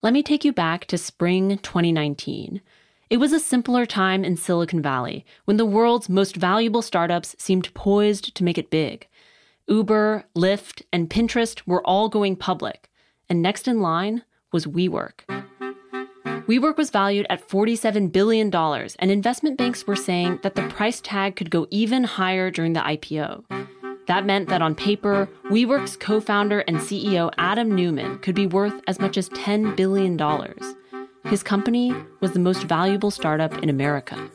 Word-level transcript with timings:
Let 0.00 0.12
me 0.12 0.22
take 0.22 0.44
you 0.44 0.52
back 0.52 0.84
to 0.86 0.96
spring 0.96 1.58
2019. 1.58 2.60
It 3.10 3.16
was 3.16 3.32
a 3.32 3.40
simpler 3.40 3.84
time 3.84 4.24
in 4.24 4.36
Silicon 4.36 4.80
Valley 4.80 5.26
when 5.44 5.56
the 5.56 5.66
world's 5.66 6.08
most 6.08 6.36
valuable 6.36 6.82
startups 6.82 7.34
seemed 7.36 7.74
poised 7.74 8.32
to 8.36 8.44
make 8.44 8.58
it 8.58 8.70
big. 8.70 9.08
Uber, 9.66 10.24
Lyft, 10.36 10.82
and 10.92 11.10
Pinterest 11.10 11.66
were 11.66 11.84
all 11.84 12.08
going 12.08 12.36
public, 12.36 12.88
and 13.28 13.42
next 13.42 13.66
in 13.66 13.80
line 13.80 14.22
was 14.52 14.66
WeWork. 14.66 15.22
WeWork 16.46 16.76
was 16.76 16.90
valued 16.90 17.26
at 17.28 17.48
$47 17.48 18.12
billion, 18.12 18.54
and 18.54 19.10
investment 19.10 19.58
banks 19.58 19.84
were 19.84 19.96
saying 19.96 20.38
that 20.44 20.54
the 20.54 20.68
price 20.68 21.00
tag 21.00 21.34
could 21.34 21.50
go 21.50 21.66
even 21.72 22.04
higher 22.04 22.52
during 22.52 22.72
the 22.72 22.80
IPO. 22.80 23.44
That 24.08 24.24
meant 24.24 24.48
that 24.48 24.62
on 24.62 24.74
paper, 24.74 25.28
WeWork's 25.50 25.94
co 25.94 26.18
founder 26.18 26.60
and 26.60 26.78
CEO 26.78 27.30
Adam 27.36 27.74
Neumann 27.74 28.18
could 28.20 28.34
be 28.34 28.46
worth 28.46 28.80
as 28.86 28.98
much 28.98 29.18
as 29.18 29.28
$10 29.28 29.76
billion. 29.76 30.18
His 31.24 31.42
company 31.42 31.94
was 32.20 32.32
the 32.32 32.38
most 32.38 32.64
valuable 32.64 33.10
startup 33.10 33.62
in 33.62 33.68
America. 33.68 34.30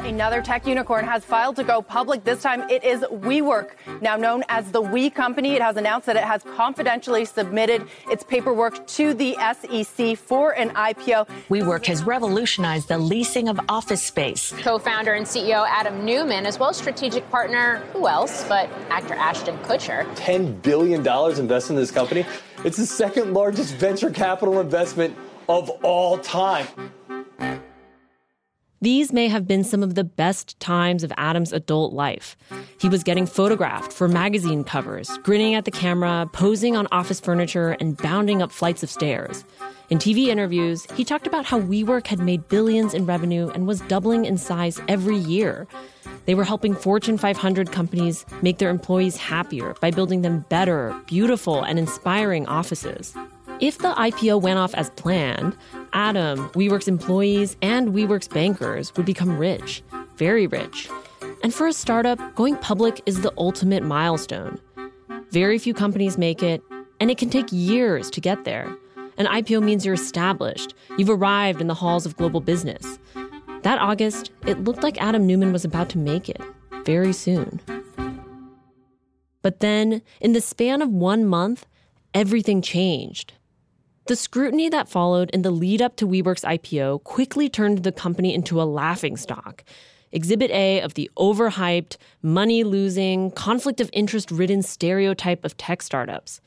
Another 0.00 0.40
tech 0.40 0.66
unicorn 0.66 1.04
has 1.04 1.24
filed 1.24 1.56
to 1.56 1.64
go 1.64 1.82
public. 1.82 2.24
This 2.24 2.42
time 2.42 2.62
it 2.70 2.84
is 2.84 3.00
WeWork, 3.02 3.70
now 4.00 4.16
known 4.16 4.44
as 4.48 4.70
the 4.70 4.80
We 4.80 5.10
Company. 5.10 5.54
It 5.54 5.62
has 5.62 5.76
announced 5.76 6.06
that 6.06 6.16
it 6.16 6.24
has 6.24 6.42
confidentially 6.56 7.24
submitted 7.24 7.86
its 8.10 8.22
paperwork 8.22 8.86
to 8.88 9.12
the 9.12 9.34
SEC 9.34 10.16
for 10.16 10.52
an 10.52 10.70
IPO. 10.70 11.28
WeWork 11.48 11.86
has 11.86 12.04
revolutionized 12.04 12.88
the 12.88 12.98
leasing 12.98 13.48
of 13.48 13.60
office 13.68 14.02
space. 14.02 14.52
Co 14.58 14.78
founder 14.78 15.14
and 15.14 15.26
CEO 15.26 15.66
Adam 15.68 16.04
Neumann, 16.04 16.46
as 16.46 16.58
well 16.58 16.70
as 16.70 16.76
strategic 16.76 17.28
partner, 17.30 17.78
who 17.92 18.06
else 18.06 18.44
but 18.48 18.70
actor 18.90 19.14
Ashton 19.14 19.58
Kutcher. 19.58 20.04
$10 20.14 20.62
billion 20.62 21.00
invested 21.00 21.72
in 21.72 21.76
this 21.76 21.90
company. 21.90 22.24
It's 22.64 22.76
the 22.76 22.86
second 22.86 23.34
largest 23.34 23.74
venture 23.74 24.10
capital 24.10 24.60
investment 24.60 25.16
of 25.48 25.70
all 25.82 26.18
time. 26.18 26.66
These 28.80 29.12
may 29.12 29.26
have 29.26 29.48
been 29.48 29.64
some 29.64 29.82
of 29.82 29.96
the 29.96 30.04
best 30.04 30.58
times 30.60 31.02
of 31.02 31.12
Adam's 31.16 31.52
adult 31.52 31.92
life. 31.92 32.36
He 32.80 32.88
was 32.88 33.02
getting 33.02 33.26
photographed 33.26 33.92
for 33.92 34.06
magazine 34.06 34.62
covers, 34.62 35.10
grinning 35.24 35.56
at 35.56 35.64
the 35.64 35.72
camera, 35.72 36.30
posing 36.32 36.76
on 36.76 36.86
office 36.92 37.18
furniture, 37.18 37.76
and 37.80 37.96
bounding 37.96 38.40
up 38.40 38.52
flights 38.52 38.84
of 38.84 38.90
stairs. 38.90 39.44
In 39.90 39.98
TV 39.98 40.28
interviews, 40.28 40.86
he 40.94 41.04
talked 41.04 41.26
about 41.26 41.44
how 41.44 41.60
WeWork 41.60 42.06
had 42.06 42.20
made 42.20 42.46
billions 42.48 42.94
in 42.94 43.04
revenue 43.04 43.50
and 43.50 43.66
was 43.66 43.80
doubling 43.82 44.26
in 44.26 44.38
size 44.38 44.80
every 44.86 45.16
year. 45.16 45.66
They 46.26 46.36
were 46.36 46.44
helping 46.44 46.74
Fortune 46.74 47.18
500 47.18 47.72
companies 47.72 48.26
make 48.42 48.58
their 48.58 48.70
employees 48.70 49.16
happier 49.16 49.74
by 49.80 49.90
building 49.90 50.22
them 50.22 50.44
better, 50.50 50.94
beautiful, 51.06 51.64
and 51.64 51.80
inspiring 51.80 52.46
offices. 52.46 53.12
If 53.60 53.78
the 53.78 53.92
IPO 53.92 54.40
went 54.40 54.60
off 54.60 54.72
as 54.74 54.90
planned, 54.90 55.56
Adam, 55.92 56.48
WeWork's 56.50 56.86
employees, 56.86 57.56
and 57.60 57.88
WeWork's 57.88 58.28
bankers 58.28 58.94
would 58.94 59.04
become 59.04 59.36
rich, 59.36 59.82
very 60.14 60.46
rich. 60.46 60.88
And 61.42 61.52
for 61.52 61.66
a 61.66 61.72
startup, 61.72 62.20
going 62.36 62.56
public 62.58 63.02
is 63.04 63.20
the 63.20 63.32
ultimate 63.36 63.82
milestone. 63.82 64.60
Very 65.32 65.58
few 65.58 65.74
companies 65.74 66.16
make 66.16 66.40
it, 66.40 66.62
and 67.00 67.10
it 67.10 67.18
can 67.18 67.30
take 67.30 67.46
years 67.50 68.10
to 68.10 68.20
get 68.20 68.44
there. 68.44 68.72
An 69.16 69.26
IPO 69.26 69.64
means 69.64 69.84
you're 69.84 69.94
established, 69.94 70.74
you've 70.96 71.10
arrived 71.10 71.60
in 71.60 71.66
the 71.66 71.74
halls 71.74 72.06
of 72.06 72.16
global 72.16 72.40
business. 72.40 73.00
That 73.62 73.80
August, 73.80 74.30
it 74.46 74.62
looked 74.62 74.84
like 74.84 75.02
Adam 75.02 75.26
Neumann 75.26 75.52
was 75.52 75.64
about 75.64 75.88
to 75.88 75.98
make 75.98 76.28
it, 76.28 76.40
very 76.84 77.12
soon. 77.12 77.60
But 79.42 79.58
then, 79.58 80.00
in 80.20 80.32
the 80.32 80.40
span 80.40 80.80
of 80.80 80.90
one 80.90 81.24
month, 81.24 81.66
everything 82.14 82.62
changed. 82.62 83.32
The 84.08 84.16
scrutiny 84.16 84.70
that 84.70 84.88
followed 84.88 85.28
in 85.34 85.42
the 85.42 85.50
lead 85.50 85.82
up 85.82 85.96
to 85.96 86.06
WeWork's 86.06 86.40
IPO 86.40 87.04
quickly 87.04 87.50
turned 87.50 87.82
the 87.82 87.92
company 87.92 88.32
into 88.32 88.58
a 88.58 88.64
laughingstock. 88.64 89.62
Exhibit 90.12 90.50
A 90.50 90.80
of 90.80 90.94
the 90.94 91.10
overhyped, 91.18 91.98
money 92.22 92.64
losing, 92.64 93.30
conflict 93.30 93.82
of 93.82 93.90
interest 93.92 94.30
ridden 94.30 94.62
stereotype 94.62 95.44
of 95.44 95.58
tech 95.58 95.82
startups. 95.82 96.40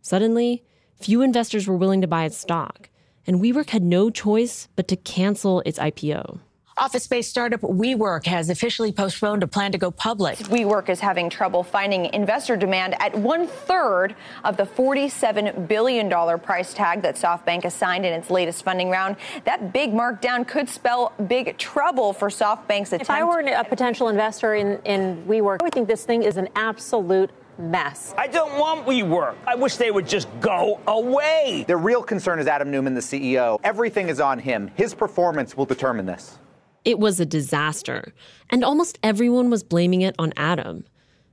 Suddenly, 0.00 0.64
few 0.98 1.20
investors 1.20 1.68
were 1.68 1.76
willing 1.76 2.00
to 2.00 2.06
buy 2.06 2.24
its 2.24 2.38
stock, 2.38 2.88
and 3.26 3.38
WeWork 3.38 3.68
had 3.68 3.82
no 3.82 4.08
choice 4.08 4.68
but 4.74 4.88
to 4.88 4.96
cancel 4.96 5.60
its 5.66 5.78
IPO. 5.78 6.40
Office 6.76 7.04
space 7.04 7.28
startup 7.28 7.60
WeWork 7.60 8.26
has 8.26 8.50
officially 8.50 8.90
postponed 8.90 9.44
a 9.44 9.46
plan 9.46 9.70
to 9.70 9.78
go 9.78 9.92
public. 9.92 10.38
WeWork 10.38 10.88
is 10.88 10.98
having 10.98 11.30
trouble 11.30 11.62
finding 11.62 12.06
investor 12.06 12.56
demand 12.56 13.00
at 13.00 13.14
one 13.14 13.46
third 13.46 14.16
of 14.42 14.56
the 14.56 14.64
$47 14.64 15.68
billion 15.68 16.10
price 16.40 16.74
tag 16.74 17.02
that 17.02 17.14
SoftBank 17.14 17.64
assigned 17.64 18.04
in 18.04 18.12
its 18.12 18.28
latest 18.28 18.64
funding 18.64 18.90
round. 18.90 19.14
That 19.44 19.72
big 19.72 19.92
markdown 19.92 20.48
could 20.48 20.68
spell 20.68 21.12
big 21.28 21.56
trouble 21.58 22.12
for 22.12 22.28
SoftBank's 22.28 22.92
attempt. 22.92 23.02
If 23.02 23.10
I 23.10 23.22
were 23.22 23.38
a 23.38 23.62
potential 23.62 24.08
investor 24.08 24.56
in, 24.56 24.80
in 24.84 25.24
WeWork, 25.28 25.58
I 25.60 25.64
would 25.66 25.74
think 25.74 25.86
this 25.86 26.04
thing 26.04 26.24
is 26.24 26.38
an 26.38 26.48
absolute 26.56 27.30
mess. 27.56 28.12
I 28.18 28.26
don't 28.26 28.58
want 28.58 28.84
WeWork. 28.84 29.36
I 29.46 29.54
wish 29.54 29.76
they 29.76 29.92
would 29.92 30.08
just 30.08 30.26
go 30.40 30.80
away. 30.88 31.64
The 31.68 31.76
real 31.76 32.02
concern 32.02 32.40
is 32.40 32.48
Adam 32.48 32.72
Neumann, 32.72 32.94
the 32.94 33.00
CEO. 33.00 33.60
Everything 33.62 34.08
is 34.08 34.18
on 34.18 34.40
him. 34.40 34.72
His 34.74 34.92
performance 34.92 35.56
will 35.56 35.66
determine 35.66 36.06
this. 36.06 36.40
It 36.84 36.98
was 36.98 37.18
a 37.18 37.24
disaster, 37.24 38.12
and 38.50 38.62
almost 38.62 38.98
everyone 39.02 39.48
was 39.48 39.64
blaming 39.64 40.02
it 40.02 40.14
on 40.18 40.34
Adam. 40.36 40.84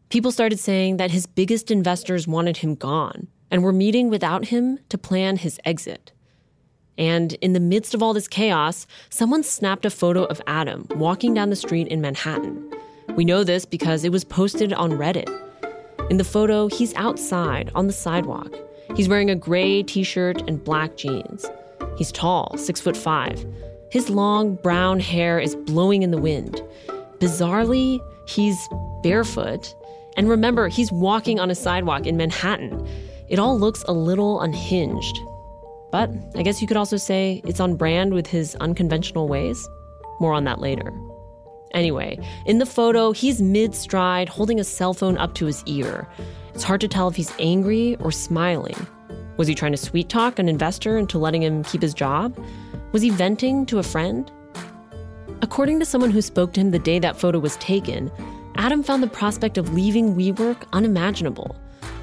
People 0.08 0.32
started 0.32 0.60
saying 0.60 0.96
that 0.98 1.12
his 1.12 1.26
biggest 1.26 1.70
investors 1.70 2.26
wanted 2.26 2.58
him 2.58 2.76
gone 2.76 3.28
and 3.50 3.62
were 3.62 3.74
meeting 3.74 4.10
without 4.10 4.46
him 4.46 4.80
to 4.88 4.98
plan 4.98 5.36
his 5.36 5.60
exit. 5.66 6.14
And 6.98 7.34
in 7.36 7.52
the 7.52 7.60
midst 7.60 7.94
of 7.94 8.02
all 8.02 8.14
this 8.14 8.30
chaos, 8.30 8.88
someone 9.10 9.44
snapped 9.44 9.86
a 9.86 9.90
photo 9.90 10.24
of 10.24 10.42
Adam 10.48 10.88
walking 10.96 11.34
down 11.34 11.50
the 11.50 11.56
street 11.58 11.88
in 11.90 12.00
Manhattan. 12.00 12.74
We 13.16 13.26
know 13.26 13.44
this 13.44 13.66
because 13.66 14.06
it 14.06 14.12
was 14.12 14.24
posted 14.24 14.72
on 14.72 14.92
Reddit. 14.92 15.30
In 16.10 16.16
the 16.16 16.24
photo, 16.24 16.70
he's 16.70 16.94
outside 16.96 17.72
on 17.76 17.88
the 17.88 17.94
sidewalk. 17.94 18.56
He's 18.96 19.10
wearing 19.10 19.30
a 19.30 19.36
gray 19.36 19.84
t 19.84 20.04
shirt 20.04 20.42
and 20.48 20.64
black 20.64 20.96
jeans. 20.96 21.46
He's 21.98 22.12
tall, 22.12 22.56
six 22.58 22.80
foot 22.80 22.96
five 22.96 23.46
his 23.92 24.10
long 24.10 24.56
brown 24.56 25.00
hair 25.00 25.40
is 25.40 25.56
blowing 25.56 26.02
in 26.02 26.12
the 26.12 26.18
wind. 26.18 26.62
Bizarrely, 27.20 28.00
he's 28.26 28.58
barefoot. 29.04 29.76
And 30.18 30.30
remember, 30.30 30.70
he's 30.70 30.92
walking 30.92 31.40
on 31.40 31.52
a 31.52 31.56
sidewalk 31.56 32.08
in 32.08 32.18
Manhattan. 32.18 32.88
It 33.30 33.38
all 33.38 33.60
looks 33.60 33.84
a 33.88 33.94
little 33.94 34.42
unhinged. 34.42 35.20
But 35.92 36.10
I 36.36 36.42
guess 36.42 36.62
you 36.62 36.68
could 36.68 36.78
also 36.78 36.98
say 36.98 37.42
it's 37.46 37.60
on 37.60 37.76
brand 37.76 38.14
with 38.14 38.28
his 38.28 38.56
unconventional 38.56 39.28
ways. 39.28 39.68
More 40.20 40.34
on 40.34 40.46
that 40.46 40.60
later. 40.60 40.94
Anyway, 41.74 42.18
in 42.46 42.60
the 42.60 42.66
photo, 42.66 43.12
he's 43.12 43.42
mid 43.42 43.76
stride, 43.76 44.30
holding 44.30 44.60
a 44.60 44.64
cell 44.64 44.94
phone 44.94 45.18
up 45.18 45.34
to 45.36 45.46
his 45.46 45.64
ear. 45.66 46.08
It's 46.54 46.64
hard 46.64 46.82
to 46.82 46.88
tell 46.88 47.08
if 47.08 47.16
he's 47.16 47.34
angry 47.40 47.98
or 47.98 48.12
smiling. 48.12 48.76
Was 49.38 49.48
he 49.48 49.56
trying 49.56 49.72
to 49.72 49.78
sweet 49.78 50.10
talk 50.10 50.40
an 50.40 50.48
investor 50.48 50.98
into 50.98 51.18
letting 51.18 51.44
him 51.44 51.64
keep 51.64 51.82
his 51.82 51.94
job? 51.94 52.38
Was 52.92 53.02
he 53.02 53.10
venting 53.10 53.66
to 53.68 53.80
a 53.80 53.84
friend? 53.84 54.30
According 55.42 55.80
to 55.80 55.86
someone 55.86 56.12
who 56.12 56.22
spoke 56.22 56.52
to 56.54 56.60
him 56.60 56.72
the 56.72 56.80
day 56.80 57.00
that 57.00 57.18
photo 57.18 57.40
was 57.40 57.56
taken, 57.58 58.12
Adam 58.56 58.84
found 58.84 59.02
the 59.02 59.08
prospect 59.08 59.58
of 59.58 59.74
leaving 59.74 60.14
WeWork 60.14 60.64
unimaginable. 60.74 61.56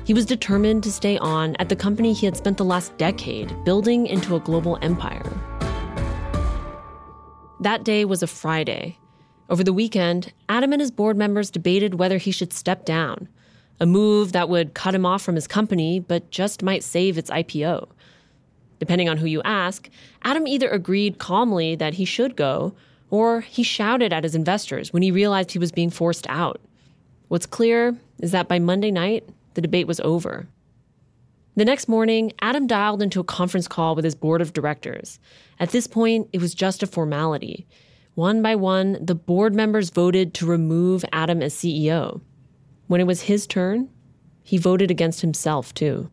He 0.04 0.14
was 0.14 0.24
determined 0.24 0.82
to 0.84 0.92
stay 0.92 1.18
on 1.18 1.56
at 1.56 1.68
the 1.68 1.76
company 1.76 2.14
he 2.14 2.24
had 2.24 2.38
spent 2.38 2.56
the 2.56 2.64
last 2.64 2.96
decade 2.96 3.54
building 3.66 4.06
into 4.06 4.34
a 4.34 4.40
global 4.40 4.78
empire. 4.80 5.30
That 7.60 7.84
day 7.84 8.06
was 8.06 8.22
a 8.22 8.26
Friday. 8.26 8.96
Over 9.50 9.62
the 9.62 9.74
weekend, 9.74 10.32
Adam 10.48 10.72
and 10.72 10.80
his 10.80 10.90
board 10.90 11.18
members 11.18 11.50
debated 11.50 11.96
whether 11.96 12.16
he 12.16 12.30
should 12.30 12.54
step 12.54 12.86
down, 12.86 13.28
a 13.78 13.84
move 13.84 14.32
that 14.32 14.48
would 14.48 14.72
cut 14.72 14.94
him 14.94 15.04
off 15.04 15.20
from 15.20 15.34
his 15.34 15.46
company 15.46 16.00
but 16.00 16.30
just 16.30 16.62
might 16.62 16.82
save 16.82 17.18
its 17.18 17.30
IPO. 17.30 17.88
Depending 18.78 19.08
on 19.08 19.16
who 19.16 19.26
you 19.26 19.42
ask, 19.42 19.88
Adam 20.22 20.46
either 20.46 20.68
agreed 20.68 21.18
calmly 21.18 21.74
that 21.76 21.94
he 21.94 22.04
should 22.04 22.36
go, 22.36 22.74
or 23.10 23.40
he 23.40 23.62
shouted 23.62 24.12
at 24.12 24.24
his 24.24 24.34
investors 24.34 24.92
when 24.92 25.02
he 25.02 25.10
realized 25.10 25.52
he 25.52 25.58
was 25.58 25.72
being 25.72 25.90
forced 25.90 26.26
out. 26.28 26.60
What's 27.28 27.46
clear 27.46 27.96
is 28.20 28.30
that 28.32 28.48
by 28.48 28.58
Monday 28.58 28.90
night, 28.90 29.28
the 29.54 29.60
debate 29.60 29.86
was 29.86 30.00
over. 30.00 30.46
The 31.56 31.64
next 31.64 31.88
morning, 31.88 32.32
Adam 32.40 32.68
dialed 32.68 33.02
into 33.02 33.18
a 33.18 33.24
conference 33.24 33.66
call 33.66 33.96
with 33.96 34.04
his 34.04 34.14
board 34.14 34.40
of 34.40 34.52
directors. 34.52 35.18
At 35.58 35.70
this 35.70 35.88
point, 35.88 36.28
it 36.32 36.40
was 36.40 36.54
just 36.54 36.84
a 36.84 36.86
formality. 36.86 37.66
One 38.14 38.42
by 38.42 38.54
one, 38.54 39.04
the 39.04 39.14
board 39.14 39.54
members 39.54 39.90
voted 39.90 40.34
to 40.34 40.46
remove 40.46 41.04
Adam 41.12 41.42
as 41.42 41.54
CEO. 41.54 42.20
When 42.86 43.00
it 43.00 43.06
was 43.08 43.22
his 43.22 43.46
turn, 43.46 43.88
he 44.44 44.56
voted 44.56 44.90
against 44.90 45.20
himself, 45.20 45.74
too. 45.74 46.10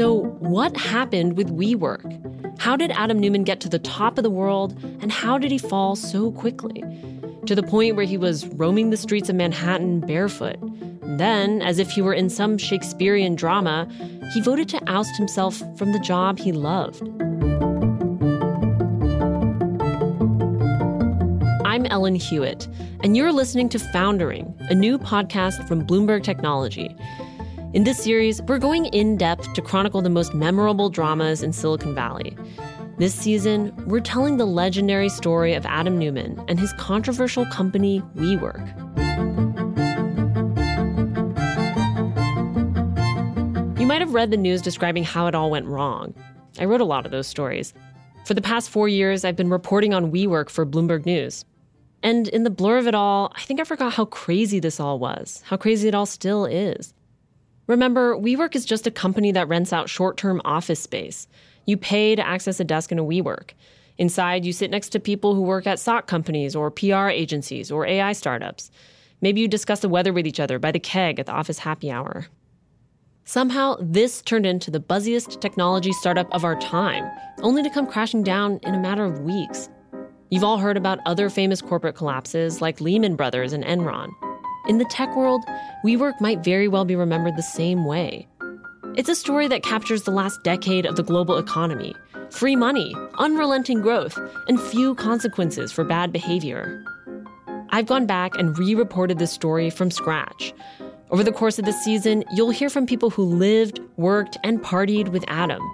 So, 0.00 0.22
what 0.38 0.78
happened 0.78 1.36
with 1.36 1.54
WeWork? 1.54 2.58
How 2.58 2.74
did 2.74 2.90
Adam 2.92 3.18
Neumann 3.18 3.44
get 3.44 3.60
to 3.60 3.68
the 3.68 3.78
top 3.78 4.16
of 4.16 4.24
the 4.24 4.30
world, 4.30 4.74
and 5.02 5.12
how 5.12 5.36
did 5.36 5.50
he 5.50 5.58
fall 5.58 5.94
so 5.94 6.32
quickly? 6.32 6.82
To 7.44 7.54
the 7.54 7.62
point 7.62 7.96
where 7.96 8.06
he 8.06 8.16
was 8.16 8.46
roaming 8.46 8.88
the 8.88 8.96
streets 8.96 9.28
of 9.28 9.36
Manhattan 9.36 10.00
barefoot, 10.00 10.56
Then, 11.18 11.60
as 11.60 11.78
if 11.78 11.90
he 11.90 12.00
were 12.00 12.14
in 12.14 12.30
some 12.30 12.56
Shakespearean 12.56 13.34
drama, 13.34 13.86
he 14.32 14.40
voted 14.40 14.70
to 14.70 14.80
oust 14.90 15.14
himself 15.18 15.62
from 15.76 15.92
the 15.92 15.98
job 15.98 16.38
he 16.38 16.50
loved. 16.50 17.02
I'm 21.66 21.84
Ellen 21.90 22.16
Huet, 22.16 22.74
and 23.04 23.18
you're 23.18 23.32
listening 23.32 23.68
to 23.68 23.78
Foundering, 23.78 24.54
a 24.70 24.74
new 24.74 24.98
podcast 24.98 25.68
from 25.68 25.86
Bloomberg 25.86 26.22
Technology. 26.22 26.96
In 27.72 27.84
this 27.84 28.02
series, 28.02 28.42
we're 28.42 28.58
going 28.58 28.86
in 28.86 29.16
depth 29.16 29.52
to 29.52 29.62
chronicle 29.62 30.02
the 30.02 30.10
most 30.10 30.34
memorable 30.34 30.90
dramas 30.90 31.40
in 31.40 31.52
Silicon 31.52 31.94
Valley. 31.94 32.36
This 32.98 33.14
season, 33.14 33.72
we're 33.86 34.00
telling 34.00 34.38
the 34.38 34.44
legendary 34.44 35.08
story 35.08 35.54
of 35.54 35.64
Adam 35.64 35.96
Neumann 35.96 36.44
and 36.48 36.58
his 36.58 36.72
controversial 36.72 37.46
company, 37.46 38.02
WeWork. 38.16 38.66
You 43.78 43.86
might 43.86 44.00
have 44.00 44.14
read 44.14 44.32
the 44.32 44.36
news 44.36 44.60
describing 44.60 45.04
how 45.04 45.28
it 45.28 45.36
all 45.36 45.52
went 45.52 45.66
wrong. 45.66 46.12
I 46.58 46.64
wrote 46.64 46.80
a 46.80 46.84
lot 46.84 47.06
of 47.06 47.12
those 47.12 47.28
stories. 47.28 47.72
For 48.24 48.34
the 48.34 48.42
past 48.42 48.68
four 48.68 48.88
years, 48.88 49.24
I've 49.24 49.36
been 49.36 49.48
reporting 49.48 49.94
on 49.94 50.10
WeWork 50.10 50.50
for 50.50 50.66
Bloomberg 50.66 51.06
News. 51.06 51.44
And 52.02 52.26
in 52.26 52.42
the 52.42 52.50
blur 52.50 52.78
of 52.78 52.88
it 52.88 52.96
all, 52.96 53.32
I 53.36 53.42
think 53.42 53.60
I 53.60 53.64
forgot 53.64 53.92
how 53.92 54.06
crazy 54.06 54.58
this 54.58 54.80
all 54.80 54.98
was, 54.98 55.44
how 55.46 55.56
crazy 55.56 55.86
it 55.86 55.94
all 55.94 56.06
still 56.06 56.46
is. 56.46 56.94
Remember, 57.70 58.16
WeWork 58.16 58.56
is 58.56 58.64
just 58.64 58.88
a 58.88 58.90
company 58.90 59.30
that 59.30 59.46
rents 59.46 59.72
out 59.72 59.88
short 59.88 60.16
term 60.16 60.42
office 60.44 60.80
space. 60.80 61.28
You 61.66 61.76
pay 61.76 62.16
to 62.16 62.26
access 62.26 62.58
a 62.58 62.64
desk 62.64 62.90
in 62.90 62.98
a 62.98 63.04
WeWork. 63.04 63.50
Inside, 63.96 64.44
you 64.44 64.52
sit 64.52 64.72
next 64.72 64.88
to 64.88 64.98
people 64.98 65.36
who 65.36 65.42
work 65.42 65.68
at 65.68 65.78
SaaS 65.78 66.02
companies 66.08 66.56
or 66.56 66.72
PR 66.72 67.10
agencies 67.10 67.70
or 67.70 67.86
AI 67.86 68.12
startups. 68.12 68.72
Maybe 69.20 69.40
you 69.40 69.46
discuss 69.46 69.78
the 69.78 69.88
weather 69.88 70.12
with 70.12 70.26
each 70.26 70.40
other 70.40 70.58
by 70.58 70.72
the 70.72 70.80
keg 70.80 71.20
at 71.20 71.26
the 71.26 71.32
office 71.32 71.60
happy 71.60 71.92
hour. 71.92 72.26
Somehow, 73.22 73.76
this 73.80 74.20
turned 74.20 74.46
into 74.46 74.72
the 74.72 74.80
buzziest 74.80 75.40
technology 75.40 75.92
startup 75.92 76.26
of 76.34 76.44
our 76.44 76.58
time, 76.58 77.08
only 77.40 77.62
to 77.62 77.70
come 77.70 77.86
crashing 77.86 78.24
down 78.24 78.58
in 78.64 78.74
a 78.74 78.80
matter 78.80 79.04
of 79.04 79.20
weeks. 79.20 79.68
You've 80.28 80.42
all 80.42 80.58
heard 80.58 80.76
about 80.76 80.98
other 81.06 81.30
famous 81.30 81.62
corporate 81.62 81.94
collapses 81.94 82.60
like 82.60 82.80
Lehman 82.80 83.14
Brothers 83.14 83.52
and 83.52 83.62
Enron. 83.62 84.10
In 84.70 84.78
the 84.78 84.84
tech 84.84 85.16
world, 85.16 85.44
WeWork 85.84 86.20
might 86.20 86.44
very 86.44 86.68
well 86.68 86.84
be 86.84 86.94
remembered 86.94 87.34
the 87.34 87.42
same 87.42 87.84
way. 87.84 88.28
It's 88.94 89.08
a 89.08 89.16
story 89.16 89.48
that 89.48 89.64
captures 89.64 90.04
the 90.04 90.12
last 90.12 90.44
decade 90.44 90.86
of 90.86 90.94
the 90.94 91.02
global 91.02 91.38
economy 91.38 91.92
free 92.30 92.54
money, 92.54 92.94
unrelenting 93.18 93.80
growth, 93.80 94.16
and 94.46 94.60
few 94.60 94.94
consequences 94.94 95.72
for 95.72 95.82
bad 95.82 96.12
behavior. 96.12 96.84
I've 97.70 97.86
gone 97.86 98.06
back 98.06 98.36
and 98.38 98.56
re 98.56 98.76
reported 98.76 99.18
this 99.18 99.32
story 99.32 99.70
from 99.70 99.90
scratch. 99.90 100.54
Over 101.10 101.24
the 101.24 101.32
course 101.32 101.58
of 101.58 101.64
this 101.64 101.82
season, 101.82 102.22
you'll 102.32 102.50
hear 102.50 102.70
from 102.70 102.86
people 102.86 103.10
who 103.10 103.24
lived, 103.24 103.80
worked, 103.96 104.38
and 104.44 104.62
partied 104.62 105.08
with 105.08 105.24
Adam. 105.26 105.68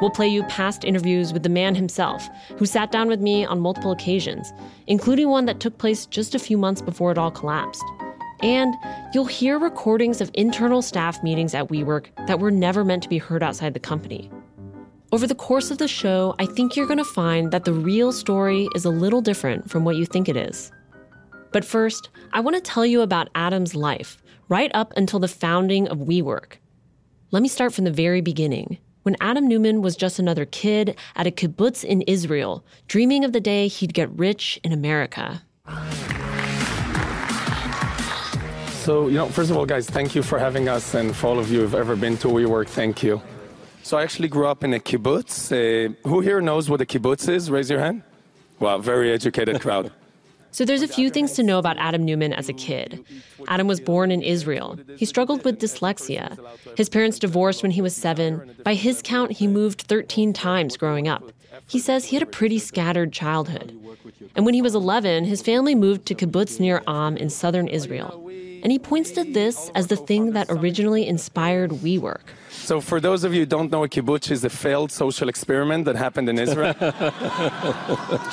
We'll 0.00 0.08
play 0.08 0.28
you 0.28 0.42
past 0.44 0.86
interviews 0.86 1.34
with 1.34 1.42
the 1.42 1.50
man 1.50 1.74
himself, 1.74 2.26
who 2.56 2.64
sat 2.64 2.92
down 2.92 3.08
with 3.08 3.20
me 3.20 3.44
on 3.44 3.60
multiple 3.60 3.92
occasions, 3.92 4.54
including 4.86 5.28
one 5.28 5.44
that 5.44 5.60
took 5.60 5.76
place 5.76 6.06
just 6.06 6.34
a 6.34 6.38
few 6.38 6.56
months 6.56 6.80
before 6.80 7.12
it 7.12 7.18
all 7.18 7.30
collapsed. 7.30 7.84
And 8.40 8.74
you'll 9.12 9.24
hear 9.24 9.58
recordings 9.58 10.20
of 10.20 10.30
internal 10.34 10.82
staff 10.82 11.22
meetings 11.22 11.54
at 11.54 11.68
WeWork 11.68 12.06
that 12.26 12.38
were 12.38 12.50
never 12.50 12.84
meant 12.84 13.02
to 13.02 13.08
be 13.08 13.18
heard 13.18 13.42
outside 13.42 13.74
the 13.74 13.80
company. 13.80 14.30
Over 15.10 15.26
the 15.26 15.34
course 15.34 15.70
of 15.70 15.78
the 15.78 15.88
show, 15.88 16.34
I 16.38 16.46
think 16.46 16.76
you're 16.76 16.86
going 16.86 16.98
to 16.98 17.04
find 17.04 17.50
that 17.50 17.64
the 17.64 17.72
real 17.72 18.12
story 18.12 18.68
is 18.74 18.84
a 18.84 18.90
little 18.90 19.22
different 19.22 19.70
from 19.70 19.84
what 19.84 19.96
you 19.96 20.04
think 20.04 20.28
it 20.28 20.36
is. 20.36 20.70
But 21.50 21.64
first, 21.64 22.10
I 22.32 22.40
want 22.40 22.56
to 22.56 22.62
tell 22.62 22.84
you 22.84 23.00
about 23.00 23.30
Adam's 23.34 23.74
life, 23.74 24.22
right 24.48 24.70
up 24.74 24.92
until 24.96 25.18
the 25.18 25.28
founding 25.28 25.88
of 25.88 25.98
WeWork. 25.98 26.58
Let 27.30 27.42
me 27.42 27.48
start 27.48 27.72
from 27.72 27.84
the 27.84 27.90
very 27.90 28.20
beginning 28.20 28.78
when 29.02 29.16
Adam 29.22 29.48
Neumann 29.48 29.80
was 29.80 29.96
just 29.96 30.18
another 30.18 30.44
kid 30.44 30.94
at 31.16 31.26
a 31.26 31.30
kibbutz 31.30 31.82
in 31.82 32.02
Israel, 32.02 32.62
dreaming 32.88 33.24
of 33.24 33.32
the 33.32 33.40
day 33.40 33.66
he'd 33.66 33.94
get 33.94 34.10
rich 34.10 34.60
in 34.62 34.72
America. 34.72 35.42
So, 38.78 39.08
you 39.08 39.14
know, 39.14 39.28
first 39.28 39.50
of 39.50 39.56
all, 39.56 39.66
guys, 39.66 39.90
thank 39.90 40.14
you 40.14 40.22
for 40.22 40.38
having 40.38 40.68
us, 40.68 40.94
and 40.94 41.14
for 41.14 41.26
all 41.26 41.38
of 41.38 41.50
you 41.52 41.60
who've 41.60 41.74
ever 41.74 41.94
been 41.94 42.16
to 42.18 42.28
WeWork, 42.28 42.68
thank 42.68 43.02
you. 43.02 43.20
So, 43.82 43.98
I 43.98 44.02
actually 44.02 44.28
grew 44.28 44.46
up 44.46 44.64
in 44.64 44.72
a 44.72 44.78
kibbutz. 44.78 45.52
Uh, 45.52 45.92
who 46.08 46.20
here 46.20 46.40
knows 46.40 46.70
what 46.70 46.80
a 46.80 46.86
kibbutz 46.86 47.28
is? 47.28 47.50
Raise 47.50 47.68
your 47.68 47.80
hand. 47.80 48.02
Wow, 48.60 48.78
very 48.78 49.12
educated 49.12 49.60
crowd. 49.60 49.92
So 50.50 50.64
there's 50.64 50.82
a 50.82 50.88
few 50.88 51.10
things 51.10 51.32
to 51.34 51.42
know 51.42 51.58
about 51.58 51.76
Adam 51.76 52.04
Neumann 52.06 52.32
as 52.32 52.48
a 52.48 52.54
kid. 52.54 53.04
Adam 53.48 53.66
was 53.66 53.80
born 53.80 54.10
in 54.10 54.22
Israel. 54.22 54.78
He 54.96 55.04
struggled 55.04 55.44
with 55.44 55.60
dyslexia. 55.60 56.38
His 56.74 56.88
parents 56.88 57.18
divorced 57.18 57.62
when 57.62 57.70
he 57.70 57.82
was 57.82 57.94
seven. 57.94 58.56
By 58.64 58.72
his 58.72 59.02
count, 59.02 59.30
he 59.32 59.46
moved 59.46 59.82
13 59.82 60.32
times 60.32 60.78
growing 60.78 61.06
up. 61.06 61.22
He 61.68 61.78
says 61.78 62.06
he 62.06 62.16
had 62.16 62.22
a 62.22 62.26
pretty 62.26 62.58
scattered 62.58 63.12
childhood. 63.12 63.78
And 64.34 64.46
when 64.46 64.54
he 64.54 64.62
was 64.62 64.74
11, 64.74 65.26
his 65.26 65.42
family 65.42 65.74
moved 65.74 66.06
to 66.06 66.14
kibbutz 66.14 66.58
Nir 66.58 66.82
Am 66.86 67.18
in 67.18 67.28
southern 67.28 67.68
Israel. 67.68 68.27
And 68.62 68.72
he 68.72 68.78
points 68.78 69.10
to 69.12 69.24
this 69.24 69.70
as 69.74 69.86
the 69.86 69.96
thing 69.96 70.32
that 70.32 70.46
originally 70.50 71.06
inspired 71.06 71.70
WeWork. 71.70 72.26
So, 72.50 72.80
for 72.80 73.00
those 73.00 73.24
of 73.24 73.32
you 73.32 73.40
who 73.40 73.46
don't 73.46 73.70
know, 73.70 73.84
a 73.84 73.88
kibbutz 73.88 74.30
is 74.30 74.44
a 74.44 74.50
failed 74.50 74.90
social 74.92 75.28
experiment 75.28 75.84
that 75.86 75.96
happened 75.96 76.28
in 76.28 76.38
Israel. 76.38 76.74
Uh, 76.80 78.30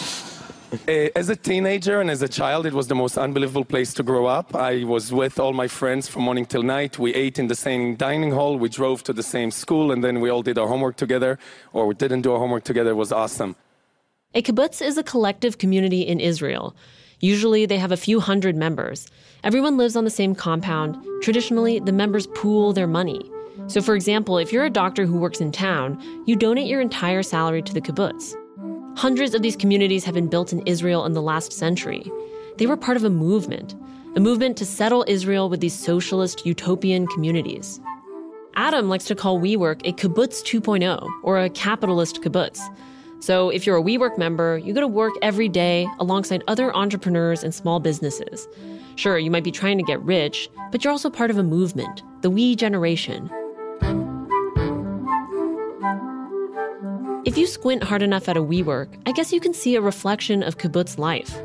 as 1.15 1.29
a 1.29 1.35
teenager 1.35 2.01
and 2.01 2.09
as 2.09 2.21
a 2.21 2.27
child, 2.27 2.65
it 2.65 2.73
was 2.73 2.87
the 2.87 2.95
most 2.95 3.17
unbelievable 3.17 3.63
place 3.65 3.93
to 3.93 4.03
grow 4.03 4.25
up. 4.25 4.55
I 4.55 4.83
was 4.83 5.13
with 5.13 5.39
all 5.39 5.53
my 5.53 5.67
friends 5.67 6.07
from 6.07 6.23
morning 6.23 6.45
till 6.45 6.63
night. 6.63 6.99
We 6.99 7.13
ate 7.13 7.39
in 7.39 7.47
the 7.47 7.55
same 7.55 7.95
dining 7.95 8.31
hall. 8.31 8.57
We 8.57 8.69
drove 8.69 9.03
to 9.03 9.13
the 9.13 9.23
same 9.23 9.51
school, 9.51 9.91
and 9.91 10.03
then 10.03 10.19
we 10.19 10.29
all 10.29 10.41
did 10.41 10.57
our 10.57 10.67
homework 10.67 10.97
together, 10.97 11.39
or 11.71 11.87
we 11.87 11.95
didn't 11.95 12.21
do 12.21 12.33
our 12.33 12.39
homework 12.39 12.63
together. 12.63 12.91
It 12.91 12.95
was 13.05 13.11
awesome. 13.11 13.55
A 14.33 14.41
kibbutz 14.41 14.81
is 14.85 14.97
a 14.97 15.03
collective 15.03 15.57
community 15.57 16.01
in 16.01 16.19
Israel. 16.19 16.75
Usually, 17.19 17.65
they 17.65 17.77
have 17.77 17.93
a 17.93 17.97
few 17.97 18.19
hundred 18.19 18.55
members. 18.55 19.07
Everyone 19.45 19.77
lives 19.77 19.95
on 19.95 20.05
the 20.05 20.09
same 20.09 20.33
compound. 20.33 20.97
Traditionally, 21.21 21.77
the 21.77 21.91
members 21.91 22.25
pool 22.25 22.73
their 22.73 22.87
money. 22.87 23.21
So, 23.67 23.79
for 23.79 23.93
example, 23.93 24.39
if 24.39 24.51
you're 24.51 24.65
a 24.65 24.71
doctor 24.71 25.05
who 25.05 25.19
works 25.19 25.39
in 25.39 25.51
town, 25.51 26.01
you 26.25 26.35
donate 26.35 26.65
your 26.65 26.81
entire 26.81 27.21
salary 27.21 27.61
to 27.61 27.71
the 27.71 27.79
kibbutz. 27.79 28.33
Hundreds 28.97 29.35
of 29.35 29.43
these 29.43 29.55
communities 29.55 30.03
have 30.03 30.15
been 30.15 30.29
built 30.29 30.51
in 30.51 30.65
Israel 30.65 31.05
in 31.05 31.13
the 31.13 31.21
last 31.21 31.53
century. 31.53 32.11
They 32.57 32.65
were 32.65 32.75
part 32.75 32.97
of 32.97 33.03
a 33.03 33.09
movement, 33.11 33.75
a 34.15 34.19
movement 34.19 34.57
to 34.57 34.65
settle 34.65 35.05
Israel 35.07 35.47
with 35.47 35.59
these 35.59 35.77
socialist 35.77 36.43
utopian 36.43 37.05
communities. 37.05 37.79
Adam 38.55 38.89
likes 38.89 39.05
to 39.05 39.13
call 39.13 39.39
WeWork 39.39 39.81
a 39.83 39.93
kibbutz 39.93 40.41
2.0 40.41 41.07
or 41.21 41.37
a 41.37 41.51
capitalist 41.51 42.23
kibbutz. 42.23 42.59
So 43.19 43.51
if 43.51 43.67
you're 43.67 43.77
a 43.77 43.83
WeWork 43.83 44.17
member, 44.17 44.57
you 44.57 44.73
go 44.73 44.81
to 44.81 44.87
work 44.87 45.13
every 45.21 45.49
day 45.49 45.87
alongside 45.99 46.43
other 46.47 46.75
entrepreneurs 46.75 47.43
and 47.43 47.53
small 47.53 47.79
businesses. 47.79 48.47
Sure, 48.95 49.17
you 49.17 49.29
might 49.29 49.43
be 49.43 49.51
trying 49.51 49.77
to 49.77 49.83
get 49.83 50.01
rich, 50.01 50.49
but 50.71 50.83
you're 50.83 50.91
also 50.91 51.09
part 51.09 51.29
of 51.29 51.37
a 51.37 51.43
movement, 51.43 52.01
the 52.21 52.29
We 52.29 52.55
generation. 52.55 53.29
If 57.25 57.37
you 57.37 57.47
squint 57.47 57.83
hard 57.83 58.01
enough 58.01 58.29
at 58.29 58.37
a 58.37 58.41
WeWork, 58.41 59.01
I 59.05 59.11
guess 59.11 59.33
you 59.33 59.41
can 59.41 59.53
see 59.53 59.75
a 59.75 59.81
reflection 59.81 60.43
of 60.43 60.57
kibbutz 60.57 60.97
life. 60.97 61.35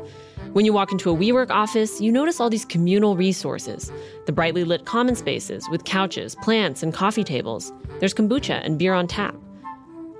When 0.53 0.63
you 0.63 0.73
walk 0.73 0.91
into 0.91 1.11
a 1.11 1.15
WeWork 1.15 1.49
office, 1.49 1.99
you 1.99 2.11
notice 2.11 2.39
all 2.39 2.49
these 2.49 2.65
communal 2.65 3.17
resources 3.17 3.91
the 4.25 4.31
brightly 4.31 4.63
lit 4.63 4.85
common 4.85 5.15
spaces 5.15 5.67
with 5.69 5.83
couches, 5.83 6.35
plants, 6.35 6.83
and 6.83 6.93
coffee 6.93 7.23
tables. 7.23 7.73
There's 7.99 8.13
kombucha 8.13 8.63
and 8.63 8.77
beer 8.77 8.93
on 8.93 9.07
tap. 9.07 9.35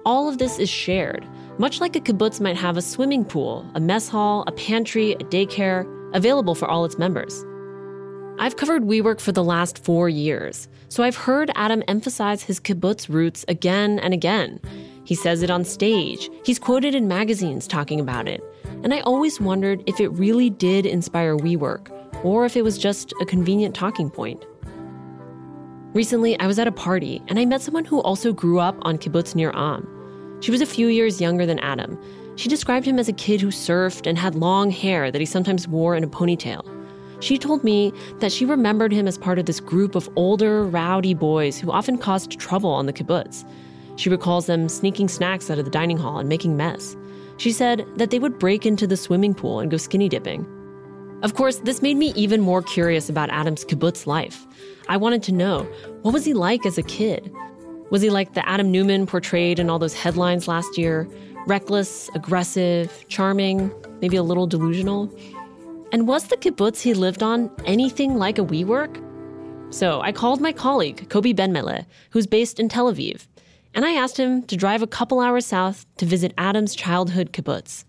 All 0.05 0.27
of 0.27 0.37
this 0.39 0.57
is 0.57 0.69
shared, 0.69 1.25
much 1.59 1.79
like 1.79 1.95
a 1.95 2.01
kibbutz 2.01 2.41
might 2.41 2.57
have 2.57 2.75
a 2.75 2.81
swimming 2.81 3.23
pool, 3.23 3.65
a 3.75 3.79
mess 3.79 4.09
hall, 4.09 4.43
a 4.47 4.51
pantry, 4.51 5.13
a 5.13 5.17
daycare, 5.19 5.85
available 6.13 6.55
for 6.55 6.67
all 6.67 6.85
its 6.85 6.97
members. 6.97 7.45
I've 8.39 8.55
covered 8.55 8.83
WeWork 8.83 9.19
for 9.19 9.31
the 9.31 9.43
last 9.43 9.83
four 9.83 10.09
years, 10.09 10.67
so 10.89 11.03
I've 11.03 11.15
heard 11.15 11.51
Adam 11.55 11.83
emphasize 11.87 12.41
his 12.41 12.59
kibbutz 12.59 13.07
roots 13.07 13.45
again 13.47 13.99
and 13.99 14.13
again. 14.13 14.59
He 15.03 15.15
says 15.15 15.43
it 15.43 15.51
on 15.51 15.63
stage. 15.63 16.29
He's 16.43 16.57
quoted 16.57 16.95
in 16.95 17.07
magazines 17.07 17.67
talking 17.67 17.99
about 17.99 18.27
it. 18.27 18.43
And 18.83 18.93
I 18.93 19.01
always 19.01 19.39
wondered 19.39 19.83
if 19.85 19.99
it 19.99 20.09
really 20.09 20.49
did 20.49 20.85
inspire 20.85 21.37
WeWork, 21.37 21.91
or 22.23 22.45
if 22.45 22.55
it 22.55 22.63
was 22.63 22.77
just 22.77 23.13
a 23.21 23.25
convenient 23.25 23.75
talking 23.75 24.09
point. 24.09 24.43
Recently, 25.93 26.39
I 26.39 26.47
was 26.47 26.57
at 26.57 26.67
a 26.67 26.71
party 26.71 27.21
and 27.27 27.37
I 27.37 27.45
met 27.45 27.61
someone 27.61 27.85
who 27.85 28.01
also 28.01 28.31
grew 28.31 28.59
up 28.59 28.77
on 28.83 28.97
kibbutz 28.97 29.35
Nir 29.35 29.51
Am. 29.53 29.85
She 30.41 30.49
was 30.49 30.61
a 30.61 30.65
few 30.65 30.87
years 30.87 31.19
younger 31.21 31.45
than 31.45 31.59
Adam. 31.59 31.99
She 32.35 32.49
described 32.49 32.85
him 32.85 32.97
as 32.97 33.09
a 33.09 33.13
kid 33.13 33.41
who 33.41 33.49
surfed 33.49 34.07
and 34.07 34.17
had 34.17 34.35
long 34.35 34.71
hair 34.71 35.11
that 35.11 35.19
he 35.19 35.25
sometimes 35.25 35.67
wore 35.67 35.95
in 35.95 36.03
a 36.03 36.07
ponytail. 36.07 36.65
She 37.21 37.37
told 37.37 37.63
me 37.63 37.93
that 38.19 38.31
she 38.31 38.45
remembered 38.45 38.91
him 38.91 39.07
as 39.07 39.17
part 39.17 39.37
of 39.37 39.45
this 39.45 39.59
group 39.59 39.93
of 39.93 40.09
older, 40.15 40.63
rowdy 40.63 41.13
boys 41.13 41.59
who 41.59 41.71
often 41.71 41.97
caused 41.97 42.39
trouble 42.39 42.71
on 42.71 42.87
the 42.87 42.93
kibbutz. 42.93 43.47
She 43.95 44.09
recalls 44.09 44.47
them 44.47 44.67
sneaking 44.69 45.07
snacks 45.07 45.51
out 45.51 45.59
of 45.59 45.65
the 45.65 45.71
dining 45.71 45.97
hall 45.97 46.17
and 46.17 46.27
making 46.27 46.57
mess. 46.57 46.95
She 47.37 47.51
said 47.51 47.85
that 47.97 48.09
they 48.09 48.19
would 48.19 48.39
break 48.39 48.65
into 48.65 48.87
the 48.87 48.97
swimming 48.97 49.35
pool 49.35 49.59
and 49.59 49.69
go 49.69 49.77
skinny 49.77 50.09
dipping. 50.09 50.47
Of 51.21 51.35
course, 51.35 51.57
this 51.57 51.83
made 51.83 51.97
me 51.97 52.13
even 52.15 52.41
more 52.41 52.63
curious 52.63 53.07
about 53.07 53.29
Adam's 53.29 53.63
kibbutz 53.63 54.07
life. 54.07 54.47
I 54.89 54.97
wanted 54.97 55.21
to 55.23 55.31
know 55.31 55.63
what 56.01 56.13
was 56.13 56.25
he 56.25 56.33
like 56.33 56.65
as 56.65 56.79
a 56.79 56.83
kid? 56.83 57.31
Was 57.91 58.01
he 58.01 58.09
like 58.09 58.33
the 58.33 58.47
Adam 58.47 58.71
Neumann 58.71 59.05
portrayed 59.05 59.59
in 59.59 59.69
all 59.69 59.77
those 59.77 59.93
headlines 59.93 60.47
last 60.47 60.77
year? 60.77 61.07
Reckless, 61.47 62.09
aggressive, 62.13 63.05
charming, 63.07 63.71
maybe 63.99 64.15
a 64.15 64.23
little 64.23 64.45
delusional? 64.45 65.11
And 65.91 66.07
was 66.07 66.27
the 66.27 66.37
kibbutz 66.37 66.81
he 66.81 66.93
lived 66.93 67.23
on 67.23 67.49
anything 67.65 68.15
like 68.17 68.37
a 68.37 68.43
WeWork? 68.43 69.01
So 69.73 70.01
I 70.01 70.11
called 70.11 70.39
my 70.39 70.51
colleague, 70.51 71.09
Kobi 71.09 71.35
Ben-Mele, 71.35 71.85
who's 72.11 72.27
based 72.27 72.59
in 72.59 72.69
Tel 72.69 72.93
Aviv, 72.93 73.27
and 73.73 73.85
I 73.85 73.93
asked 73.93 74.17
him 74.17 74.43
to 74.43 74.57
drive 74.57 74.81
a 74.81 74.87
couple 74.87 75.19
hours 75.19 75.45
south 75.45 75.85
to 75.97 76.05
visit 76.05 76.33
Adam's 76.37 76.75
childhood 76.75 77.31
kibbutz. 77.31 77.85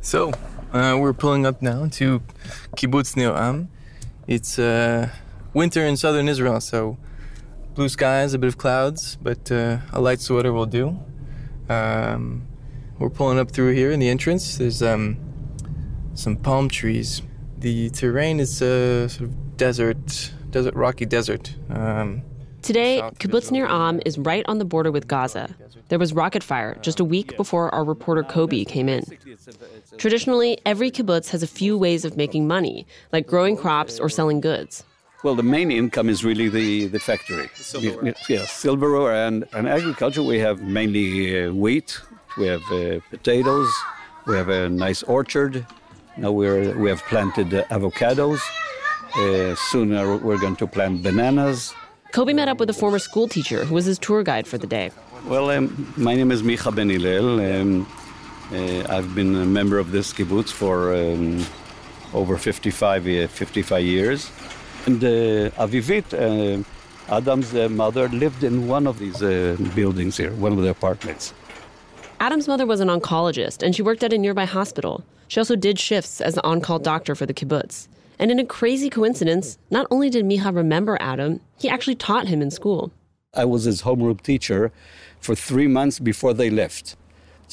So, 0.00 0.32
uh, 0.72 0.98
we're 1.00 1.12
pulling 1.12 1.46
up 1.46 1.62
now 1.62 1.86
to 1.92 2.20
Kibbutz 2.76 3.16
Nir 3.16 3.32
Am. 3.32 3.68
It's 4.26 4.58
uh, 4.58 5.08
winter 5.54 5.82
in 5.82 5.96
southern 5.96 6.28
Israel, 6.28 6.60
so 6.60 6.98
blue 7.74 7.88
skies, 7.88 8.34
a 8.34 8.38
bit 8.38 8.48
of 8.48 8.58
clouds, 8.58 9.16
but 9.22 9.50
uh, 9.50 9.78
a 9.92 10.00
light 10.00 10.20
sweater 10.20 10.52
will 10.52 10.66
do. 10.66 10.98
Um, 11.68 12.46
we're 12.98 13.10
pulling 13.10 13.38
up 13.38 13.50
through 13.50 13.72
here 13.74 13.90
in 13.90 14.00
the 14.00 14.08
entrance. 14.08 14.58
There's 14.58 14.82
um, 14.82 15.16
some 16.14 16.36
palm 16.36 16.68
trees. 16.68 17.22
The 17.58 17.90
terrain 17.90 18.40
is 18.40 18.60
a 18.62 19.08
sort 19.08 19.28
of 19.30 19.56
desert, 19.56 20.32
desert, 20.50 20.74
rocky 20.74 21.06
desert. 21.06 21.54
Um, 21.70 22.22
Today, 22.62 23.02
Kibbutz 23.18 23.50
Nir 23.50 23.66
Am 23.66 24.00
is 24.06 24.18
right 24.18 24.44
on 24.46 24.58
the 24.58 24.64
border 24.64 24.92
with 24.92 25.08
Gaza. 25.08 25.52
There 25.88 25.98
was 25.98 26.12
rocket 26.12 26.44
fire 26.44 26.78
just 26.80 27.00
a 27.00 27.04
week 27.04 27.36
before 27.36 27.74
our 27.74 27.82
reporter 27.84 28.22
Kobi 28.22 28.64
came 28.64 28.88
in. 28.88 29.04
Traditionally, 29.98 30.58
every 30.64 30.90
kibbutz 30.92 31.30
has 31.30 31.42
a 31.42 31.48
few 31.48 31.76
ways 31.76 32.04
of 32.04 32.16
making 32.16 32.46
money, 32.46 32.86
like 33.12 33.26
growing 33.26 33.56
crops 33.56 33.98
or 33.98 34.08
selling 34.08 34.40
goods. 34.40 34.84
Well, 35.22 35.36
the 35.36 35.44
main 35.44 35.70
income 35.70 36.08
is 36.08 36.24
really 36.24 36.48
the, 36.48 36.88
the 36.88 36.98
factory. 36.98 37.48
silverware. 37.54 38.14
Yeah, 38.28 38.44
silverware 38.46 39.26
and, 39.26 39.46
and 39.52 39.68
agriculture. 39.68 40.22
We 40.22 40.40
have 40.40 40.60
mainly 40.62 41.44
uh, 41.44 41.52
wheat, 41.52 42.00
we 42.36 42.46
have 42.46 42.62
uh, 42.72 42.98
potatoes, 43.10 43.70
we 44.26 44.36
have 44.36 44.48
a 44.48 44.68
nice 44.68 45.04
orchard. 45.04 45.64
Now 46.16 46.32
we're, 46.32 46.76
we 46.76 46.90
have 46.90 47.02
planted 47.04 47.54
uh, 47.54 47.64
avocados. 47.66 48.40
Uh, 49.16 49.54
soon 49.54 49.94
uh, 49.94 50.16
we're 50.16 50.38
going 50.38 50.56
to 50.56 50.66
plant 50.66 51.04
bananas. 51.04 51.72
Kobi 52.12 52.34
met 52.34 52.48
up 52.48 52.58
with 52.58 52.68
a 52.68 52.74
former 52.74 52.98
school 52.98 53.28
teacher 53.28 53.64
who 53.64 53.74
was 53.74 53.84
his 53.84 53.98
tour 54.00 54.24
guide 54.24 54.46
for 54.48 54.58
the 54.58 54.66
day. 54.66 54.90
Well, 55.26 55.50
um, 55.50 55.94
my 55.96 56.14
name 56.14 56.32
is 56.32 56.42
Micha 56.42 56.74
Ben 56.74 56.90
Hillel. 56.90 57.40
Um, 57.40 57.86
uh, 58.50 58.84
I've 58.88 59.14
been 59.14 59.36
a 59.36 59.46
member 59.46 59.78
of 59.78 59.92
this 59.92 60.12
kibbutz 60.12 60.50
for 60.50 60.94
um, 60.94 61.46
over 62.12 62.36
55, 62.36 63.06
uh, 63.06 63.28
55 63.28 63.84
years. 63.84 64.30
And 64.86 65.02
uh, 65.04 65.50
Avivit, 65.64 66.12
uh, 66.12 66.62
Adam's 67.14 67.54
uh, 67.54 67.68
mother, 67.68 68.08
lived 68.08 68.42
in 68.42 68.66
one 68.66 68.88
of 68.88 68.98
these 68.98 69.22
uh, 69.22 69.56
buildings 69.76 70.16
here, 70.16 70.32
one 70.32 70.52
of 70.52 70.58
the 70.58 70.70
apartments. 70.70 71.32
Adam's 72.18 72.48
mother 72.48 72.66
was 72.66 72.80
an 72.80 72.88
oncologist, 72.88 73.62
and 73.62 73.76
she 73.76 73.82
worked 73.82 74.02
at 74.02 74.12
a 74.12 74.18
nearby 74.18 74.44
hospital. 74.44 75.04
She 75.28 75.38
also 75.38 75.54
did 75.54 75.78
shifts 75.78 76.20
as 76.20 76.34
the 76.34 76.44
on 76.44 76.60
call 76.60 76.80
doctor 76.80 77.14
for 77.14 77.26
the 77.26 77.34
kibbutz. 77.34 77.86
And 78.18 78.30
in 78.30 78.38
a 78.40 78.44
crazy 78.44 78.90
coincidence, 78.90 79.56
not 79.70 79.86
only 79.90 80.10
did 80.10 80.24
Micha 80.24 80.54
remember 80.54 80.96
Adam, 81.00 81.40
he 81.58 81.68
actually 81.68 81.96
taught 81.96 82.26
him 82.26 82.42
in 82.42 82.50
school. 82.50 82.92
I 83.34 83.44
was 83.44 83.64
his 83.64 83.82
homeroom 83.82 84.20
teacher 84.20 84.72
for 85.20 85.34
three 85.34 85.68
months 85.68 85.98
before 86.00 86.34
they 86.34 86.50
left. 86.50 86.96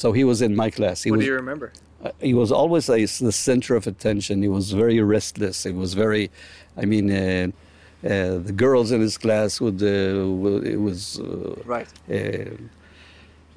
So 0.00 0.12
he 0.12 0.24
was 0.24 0.40
in 0.40 0.56
my 0.56 0.70
class. 0.70 1.02
He 1.02 1.10
what 1.10 1.18
was, 1.18 1.26
do 1.26 1.30
you 1.30 1.36
remember? 1.36 1.72
Uh, 2.02 2.10
he 2.22 2.32
was 2.32 2.50
always 2.50 2.88
a, 2.88 3.04
the 3.04 3.32
center 3.48 3.76
of 3.76 3.86
attention. 3.86 4.40
He 4.40 4.48
was 4.48 4.72
very 4.72 4.98
restless. 5.02 5.64
He 5.64 5.72
was 5.72 5.92
very, 5.92 6.30
I 6.74 6.86
mean, 6.86 7.06
uh, 7.10 7.48
uh, 8.02 8.38
the 8.48 8.54
girls 8.64 8.92
in 8.92 9.02
his 9.02 9.18
class 9.18 9.60
would, 9.60 9.82
uh, 9.82 10.72
it 10.74 10.80
was. 10.80 11.20
Uh, 11.20 11.54
right. 11.66 11.86
Uh, 12.10 12.56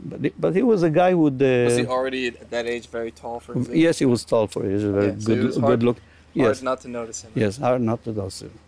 but, 0.04 0.34
but 0.38 0.54
he 0.54 0.64
was 0.64 0.84
a 0.84 0.90
guy 0.90 1.12
who 1.12 1.20
would. 1.20 1.40
was 1.40 1.78
he 1.78 1.86
already 1.86 2.28
at 2.28 2.50
that 2.50 2.66
age 2.66 2.88
very 2.88 3.12
tall 3.12 3.40
for 3.40 3.54
his 3.54 3.70
age? 3.70 3.78
Yes, 3.78 4.00
he 4.00 4.06
was 4.06 4.26
tall 4.26 4.48
for 4.48 4.64
his 4.66 4.84
age. 4.84 4.92
Okay. 4.92 5.12
good, 5.12 5.24
so 5.24 5.36
he 5.36 5.46
was 5.46 5.56
very 5.56 5.72
good 5.72 5.84
look. 5.84 5.98
Yes. 6.34 6.58
Hard 6.58 6.64
not 6.64 6.82
to 6.82 6.90
notice 6.90 7.22
him. 7.22 7.32
Yes, 7.36 7.56
hard 7.56 7.82
not 7.82 8.04
to 8.04 8.12
notice 8.12 8.42
him. 8.42 8.60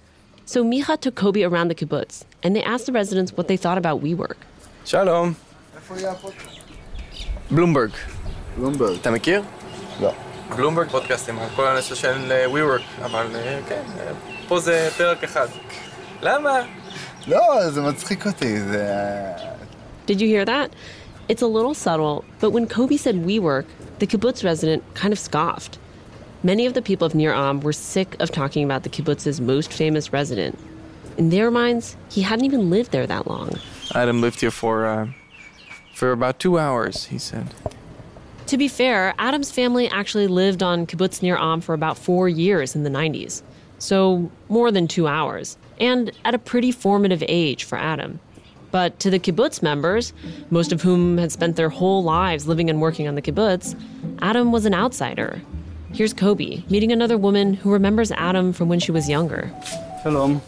So 0.45 0.63
Micha 0.63 0.97
took 0.97 1.15
Kobi 1.15 1.45
around 1.45 1.67
the 1.67 1.75
kibbutz, 1.75 2.23
and 2.41 2.55
they 2.55 2.63
asked 2.63 2.85
the 2.85 2.93
residents 2.93 3.33
what 3.33 3.49
they 3.49 3.57
thought 3.57 3.77
about 3.77 4.01
WeWork. 4.01 4.37
Shalom. 4.85 5.35
בלומברג. 7.51 7.89
בלומברג. 8.57 8.97
אתה 9.01 9.11
מכיר? 9.11 9.41
לא. 10.01 10.11
בלומברג 10.55 10.87
פודקאסטים, 10.87 11.39
על 11.39 11.49
כל 11.55 11.67
הנושא 11.67 11.95
של 11.95 12.31
WeWork, 12.53 13.05
אבל 13.05 13.27
כן, 13.69 13.81
פה 14.47 14.59
זה 14.59 14.89
פרק 14.97 15.23
אחד. 15.23 15.47
למה? 16.21 16.61
לא, 17.27 17.69
זה 17.69 17.81
מצחיק 17.81 18.27
אותי, 18.27 18.59
זה... 18.61 18.87
Did 20.07 20.21
you 20.21 20.27
hear 20.27 20.45
that? 20.45 20.69
It's 21.27 21.41
a 21.41 21.47
little 21.47 21.73
subtle, 21.73 22.23
but 22.39 22.51
when 22.51 22.67
Kobi 22.67 22.99
said 22.99 23.15
WeWork, 23.15 23.65
the 23.99 24.05
kibbutz 24.05 24.43
resident 24.43 24.83
kind 24.93 25.11
of 25.11 25.19
scoffed. 25.19 25.79
Many 26.43 26.67
of 26.67 26.73
the 26.75 26.83
people 26.83 27.07
of 27.07 27.15
Nir 27.15 27.33
Am 27.33 27.61
were 27.61 27.73
sick 27.73 28.15
of 28.19 28.29
talking 28.31 28.63
about 28.63 28.83
the 28.83 28.89
kibbutz's 28.89 29.41
most 29.41 29.73
famous 29.73 30.13
resident. 30.13 30.59
In 31.17 31.29
their 31.31 31.49
minds, 31.49 31.97
he 32.11 32.21
hadn't 32.21 32.45
even 32.45 32.69
lived 32.69 32.91
there 32.91 33.07
that 33.07 33.25
long. 33.27 33.49
Adam 33.95 34.21
lived 34.21 34.39
here 34.41 34.51
for 34.51 34.85
uh, 34.85 35.07
for 35.95 36.11
about 36.11 36.39
two 36.39 36.59
hours, 36.59 37.05
he 37.05 37.17
said. 37.17 37.53
To 38.47 38.57
be 38.57 38.67
fair, 38.67 39.15
Adam's 39.17 39.49
family 39.49 39.87
actually 39.87 40.27
lived 40.27 40.61
on 40.61 40.85
kibbutz 40.85 41.23
Nir 41.23 41.37
Am 41.37 41.61
for 41.61 41.73
about 41.73 41.97
four 41.97 42.29
years 42.29 42.75
in 42.75 42.83
the 42.83 42.89
90s, 42.89 43.41
so 43.79 44.29
more 44.49 44.71
than 44.71 44.87
two 44.87 45.07
hours, 45.07 45.57
and 45.79 46.11
at 46.25 46.35
a 46.35 46.37
pretty 46.37 46.71
formative 46.71 47.23
age 47.27 47.63
for 47.63 47.77
Adam. 47.77 48.19
But 48.71 48.99
to 48.99 49.09
the 49.09 49.19
kibbutz 49.19 49.63
members, 49.63 50.11
most 50.49 50.73
of 50.73 50.81
whom 50.81 51.17
had 51.17 51.31
spent 51.31 51.55
their 51.55 51.69
whole 51.69 52.03
lives 52.03 52.45
living 52.45 52.69
and 52.69 52.81
working 52.81 53.07
on 53.07 53.15
the 53.15 53.21
kibbutz, 53.21 53.73
Adam 54.21 54.51
was 54.51 54.65
an 54.65 54.73
outsider. 54.73 55.41
Here's 55.93 56.13
Kobi 56.13 56.69
meeting 56.69 56.91
another 56.91 57.17
woman 57.17 57.53
who 57.53 57.71
remembers 57.71 58.11
Adam 58.11 58.51
from 58.51 58.67
when 58.67 58.81
she 58.81 58.91
was 58.91 59.07
younger. 59.07 59.49
Hello. 60.03 60.41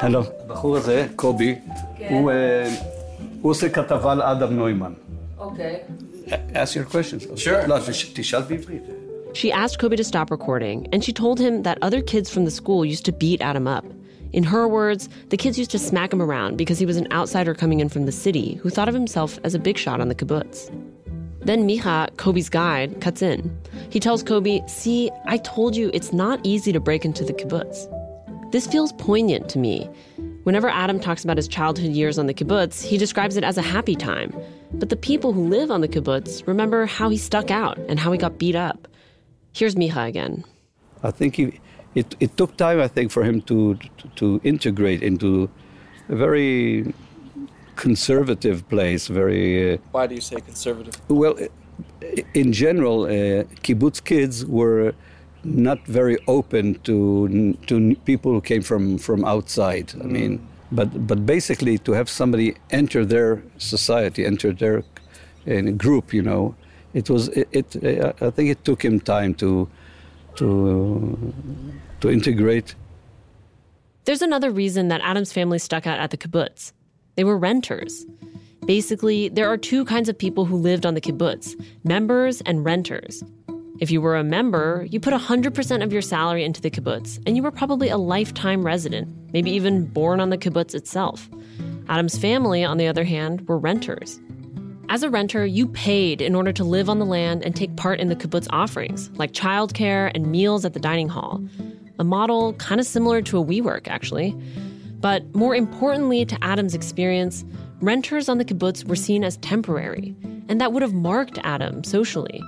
Hello. 0.00 0.26
הבחור 0.44 0.76
הזה, 0.76 1.06
קובי, 1.16 1.54
הוא 2.10 2.30
עושה 3.42 3.68
כתבה 3.68 4.12
על 4.12 4.22
אדם 4.22 4.56
נוימן. 4.56 4.92
אוקיי. 5.38 5.76
Ask 6.54 6.76
your 6.76 6.84
questions. 6.84 7.40
Sure. 7.40 7.66
לא, 7.66 7.76
תשאל 8.14 8.42
בעברית. 8.42 8.82
She 9.34 9.50
asked 9.50 9.78
Kobi 9.78 9.96
to 9.96 10.04
stop 10.04 10.30
recording, 10.30 10.86
and 10.92 11.02
she 11.02 11.12
told 11.12 11.38
him 11.40 11.62
that 11.62 11.78
other 11.80 12.02
kids 12.02 12.28
from 12.28 12.44
the 12.44 12.50
school 12.50 12.84
used 12.84 13.06
to 13.06 13.12
beat 13.12 13.40
Adam 13.40 13.66
up. 13.66 13.86
In 14.38 14.44
her 14.44 14.68
words, 14.68 15.08
the 15.30 15.38
kids 15.38 15.58
used 15.58 15.70
to 15.72 15.78
smack 15.78 16.12
him 16.12 16.22
around 16.22 16.56
because 16.56 16.78
he 16.78 16.86
was 16.90 16.98
an 16.98 17.10
outsider 17.12 17.54
coming 17.54 17.80
in 17.80 17.88
from 17.88 18.04
the 18.06 18.12
city 18.12 18.48
who 18.60 18.68
thought 18.70 18.90
of 18.90 18.94
himself 18.94 19.38
as 19.42 19.54
a 19.54 19.58
big 19.58 19.78
shot 19.78 20.00
on 20.02 20.08
the 20.08 20.14
kibbutz. 20.14 20.70
Then 21.40 21.66
Micha, 21.66 22.10
Kobi's 22.22 22.48
guide, 22.48 23.00
cuts 23.00 23.22
in. 23.22 23.38
He 23.90 24.00
tells 24.00 24.22
Kobi, 24.22 24.68
See, 24.70 25.10
I 25.26 25.38
told 25.38 25.76
you 25.76 25.90
it's 25.92 26.12
not 26.12 26.40
easy 26.44 26.72
to 26.72 26.80
break 26.80 27.04
into 27.04 27.24
the 27.24 27.32
kibbutz. 27.32 27.76
This 28.52 28.66
feels 28.66 28.92
poignant 28.92 29.48
to 29.50 29.58
me 29.58 29.88
Whenever 30.44 30.68
Adam 30.68 30.98
talks 30.98 31.22
about 31.22 31.36
his 31.36 31.46
childhood 31.46 31.92
years 31.92 32.18
on 32.18 32.26
the 32.26 32.34
kibbutz, 32.34 32.82
he 32.82 32.98
describes 32.98 33.36
it 33.36 33.44
as 33.44 33.56
a 33.58 33.62
happy 33.62 33.94
time. 33.94 34.34
But 34.72 34.88
the 34.88 34.96
people 34.96 35.32
who 35.32 35.46
live 35.46 35.70
on 35.70 35.82
the 35.82 35.88
kibbutz 35.88 36.44
remember 36.48 36.84
how 36.84 37.10
he 37.10 37.16
stuck 37.16 37.50
out 37.50 37.78
and 37.88 37.98
how 38.00 38.10
he 38.10 38.18
got 38.18 38.38
beat 38.38 38.56
up. 38.56 38.88
Here's 39.52 39.76
Micha 39.76 40.08
again. 40.08 40.44
I 41.04 41.12
think 41.12 41.36
he, 41.36 41.60
it, 41.94 42.16
it 42.18 42.36
took 42.36 42.56
time, 42.56 42.80
I 42.80 42.88
think, 42.88 43.12
for 43.12 43.22
him 43.22 43.40
to, 43.42 43.76
to, 43.76 44.08
to 44.16 44.40
integrate 44.42 45.02
into 45.02 45.48
a 46.08 46.16
very 46.16 46.92
conservative 47.76 48.68
place, 48.68 49.06
very, 49.06 49.74
uh, 49.74 49.78
Why 49.92 50.08
do 50.08 50.14
you 50.16 50.20
say 50.20 50.40
conservative? 50.40 50.94
well, 51.08 51.36
in 52.34 52.52
general, 52.52 53.04
uh, 53.04 53.44
kibbutz 53.62 54.02
kids 54.02 54.44
were 54.44 54.92
not 55.44 55.84
very 55.86 56.18
open 56.26 56.78
to, 56.80 57.54
to 57.66 57.94
people 58.04 58.32
who 58.32 58.40
came 58.40 58.62
from, 58.62 58.98
from 58.98 59.24
outside. 59.24 59.92
I 60.00 60.04
mean, 60.04 60.46
but, 60.70 61.06
but 61.06 61.26
basically 61.26 61.78
to 61.78 61.92
have 61.92 62.08
somebody 62.08 62.56
enter 62.70 63.04
their 63.04 63.42
society, 63.58 64.24
enter 64.24 64.52
their 64.52 64.84
uh, 65.46 65.60
group, 65.72 66.14
you 66.14 66.22
know, 66.22 66.54
it 66.94 67.10
was, 67.10 67.28
it, 67.28 67.48
it, 67.52 67.76
I 68.20 68.30
think 68.30 68.50
it 68.50 68.64
took 68.64 68.84
him 68.84 69.00
time 69.00 69.34
to, 69.34 69.68
to, 70.36 71.34
to 72.00 72.10
integrate. 72.10 72.74
There's 74.04 74.22
another 74.22 74.50
reason 74.50 74.88
that 74.88 75.00
Adam's 75.02 75.32
family 75.32 75.58
stuck 75.58 75.86
out 75.86 75.98
at 75.98 76.10
the 76.10 76.16
kibbutz. 76.16 76.72
They 77.16 77.24
were 77.24 77.38
renters. 77.38 78.04
Basically, 78.64 79.28
there 79.28 79.48
are 79.48 79.56
two 79.56 79.84
kinds 79.84 80.08
of 80.08 80.16
people 80.16 80.44
who 80.44 80.56
lived 80.56 80.86
on 80.86 80.94
the 80.94 81.00
kibbutz 81.00 81.60
members 81.84 82.40
and 82.42 82.64
renters. 82.64 83.22
If 83.82 83.90
you 83.90 84.00
were 84.00 84.14
a 84.14 84.22
member, 84.22 84.86
you 84.92 85.00
put 85.00 85.12
100% 85.12 85.82
of 85.82 85.92
your 85.92 86.02
salary 86.02 86.44
into 86.44 86.60
the 86.60 86.70
kibbutz, 86.70 87.20
and 87.26 87.36
you 87.36 87.42
were 87.42 87.50
probably 87.50 87.88
a 87.88 87.98
lifetime 87.98 88.64
resident, 88.64 89.08
maybe 89.32 89.50
even 89.50 89.86
born 89.86 90.20
on 90.20 90.30
the 90.30 90.38
kibbutz 90.38 90.72
itself. 90.72 91.28
Adam's 91.88 92.16
family, 92.16 92.62
on 92.62 92.76
the 92.78 92.86
other 92.86 93.02
hand, 93.02 93.48
were 93.48 93.58
renters. 93.58 94.20
As 94.88 95.02
a 95.02 95.10
renter, 95.10 95.44
you 95.44 95.66
paid 95.66 96.22
in 96.22 96.36
order 96.36 96.52
to 96.52 96.62
live 96.62 96.88
on 96.88 97.00
the 97.00 97.04
land 97.04 97.42
and 97.42 97.56
take 97.56 97.74
part 97.74 97.98
in 97.98 98.06
the 98.06 98.14
kibbutz 98.14 98.46
offerings, 98.50 99.10
like 99.16 99.32
childcare 99.32 100.12
and 100.14 100.30
meals 100.30 100.64
at 100.64 100.74
the 100.74 100.78
dining 100.78 101.08
hall. 101.08 101.44
a 101.98 102.04
model 102.04 102.52
kind 102.54 102.80
of 102.80 102.86
similar 102.86 103.20
to 103.22 103.38
a 103.40 103.44
WeWork, 103.44 103.88
actually. 103.88 104.30
But 105.00 105.34
more 105.34 105.56
importantly 105.56 106.24
to 106.26 106.38
Adam's 106.40 106.76
experience, 106.76 107.44
renters 107.80 108.28
on 108.28 108.38
the 108.38 108.44
kibbutz 108.44 108.84
were 108.84 108.94
seen 108.94 109.24
as 109.24 109.38
temporary, 109.38 110.14
and 110.48 110.60
that 110.60 110.72
would 110.72 110.82
have 110.82 110.94
marked 110.94 111.40
Adam 111.42 111.82
socially. 111.82 112.40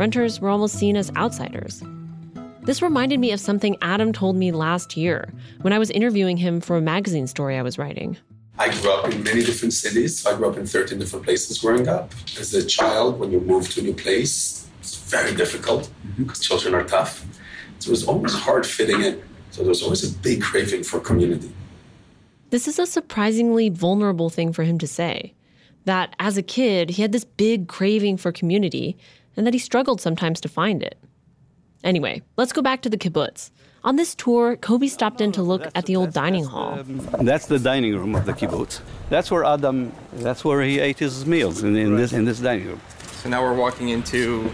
Renters 0.00 0.40
were 0.40 0.48
almost 0.48 0.78
seen 0.78 0.96
as 0.96 1.14
outsiders. 1.14 1.82
This 2.62 2.80
reminded 2.80 3.20
me 3.20 3.32
of 3.32 3.38
something 3.38 3.76
Adam 3.82 4.14
told 4.14 4.34
me 4.34 4.50
last 4.50 4.96
year 4.96 5.30
when 5.60 5.74
I 5.74 5.78
was 5.78 5.90
interviewing 5.90 6.38
him 6.38 6.62
for 6.62 6.78
a 6.78 6.80
magazine 6.80 7.26
story 7.26 7.58
I 7.58 7.60
was 7.60 7.76
writing. 7.76 8.16
I 8.58 8.70
grew 8.80 8.92
up 8.92 9.12
in 9.12 9.22
many 9.22 9.42
different 9.42 9.74
cities. 9.74 10.24
I 10.24 10.34
grew 10.36 10.48
up 10.48 10.56
in 10.56 10.64
13 10.64 10.98
different 10.98 11.26
places 11.26 11.58
growing 11.58 11.86
up. 11.86 12.14
As 12.38 12.54
a 12.54 12.64
child, 12.64 13.20
when 13.20 13.30
you 13.30 13.40
move 13.40 13.68
to 13.74 13.80
a 13.80 13.82
new 13.82 13.92
place, 13.92 14.66
it's 14.78 14.96
very 14.96 15.34
difficult 15.34 15.90
because 16.16 16.38
mm-hmm. 16.38 16.44
children 16.44 16.74
are 16.74 16.84
tough. 16.84 17.26
So 17.80 17.88
it 17.88 17.90
was 17.90 18.04
always 18.06 18.32
hard 18.32 18.64
fitting 18.64 19.02
in. 19.02 19.22
So 19.50 19.60
there 19.60 19.68
was 19.68 19.82
always 19.82 20.10
a 20.10 20.18
big 20.20 20.40
craving 20.40 20.84
for 20.84 20.98
community. 21.00 21.52
This 22.48 22.66
is 22.66 22.78
a 22.78 22.86
surprisingly 22.86 23.68
vulnerable 23.68 24.30
thing 24.30 24.54
for 24.54 24.62
him 24.62 24.78
to 24.78 24.86
say. 24.86 25.34
That 25.84 26.14
as 26.18 26.38
a 26.38 26.42
kid, 26.42 26.90
he 26.90 27.02
had 27.02 27.12
this 27.12 27.24
big 27.24 27.68
craving 27.68 28.16
for 28.16 28.32
community 28.32 28.98
and 29.36 29.46
that 29.46 29.54
he 29.54 29.60
struggled 29.60 30.00
sometimes 30.00 30.40
to 30.40 30.48
find 30.48 30.82
it. 30.82 30.98
Anyway, 31.82 32.22
let's 32.36 32.52
go 32.52 32.62
back 32.62 32.82
to 32.82 32.90
the 32.90 32.98
kibbutz. 32.98 33.50
On 33.82 33.96
this 33.96 34.14
tour, 34.14 34.56
Kobi 34.56 34.90
stopped 34.90 35.22
in 35.22 35.32
to 35.32 35.42
look 35.42 35.66
at 35.74 35.86
the 35.86 35.96
old 35.96 36.12
dining 36.12 36.44
hall. 36.44 36.80
That's 36.84 37.46
the 37.46 37.58
dining 37.58 37.96
room 37.96 38.14
of 38.14 38.26
the 38.26 38.34
kibbutz. 38.34 38.80
That's 39.08 39.30
where 39.30 39.44
Adam, 39.44 39.92
that's 40.12 40.44
where 40.44 40.60
he 40.60 40.78
ate 40.78 40.98
his 40.98 41.24
meals, 41.24 41.62
in, 41.62 41.74
in 41.76 41.96
this, 41.96 42.12
in 42.12 42.26
this 42.26 42.40
dining 42.40 42.66
room. 42.66 42.80
So 43.22 43.30
now 43.30 43.42
we're 43.42 43.54
walking 43.54 43.88
into, 43.88 44.52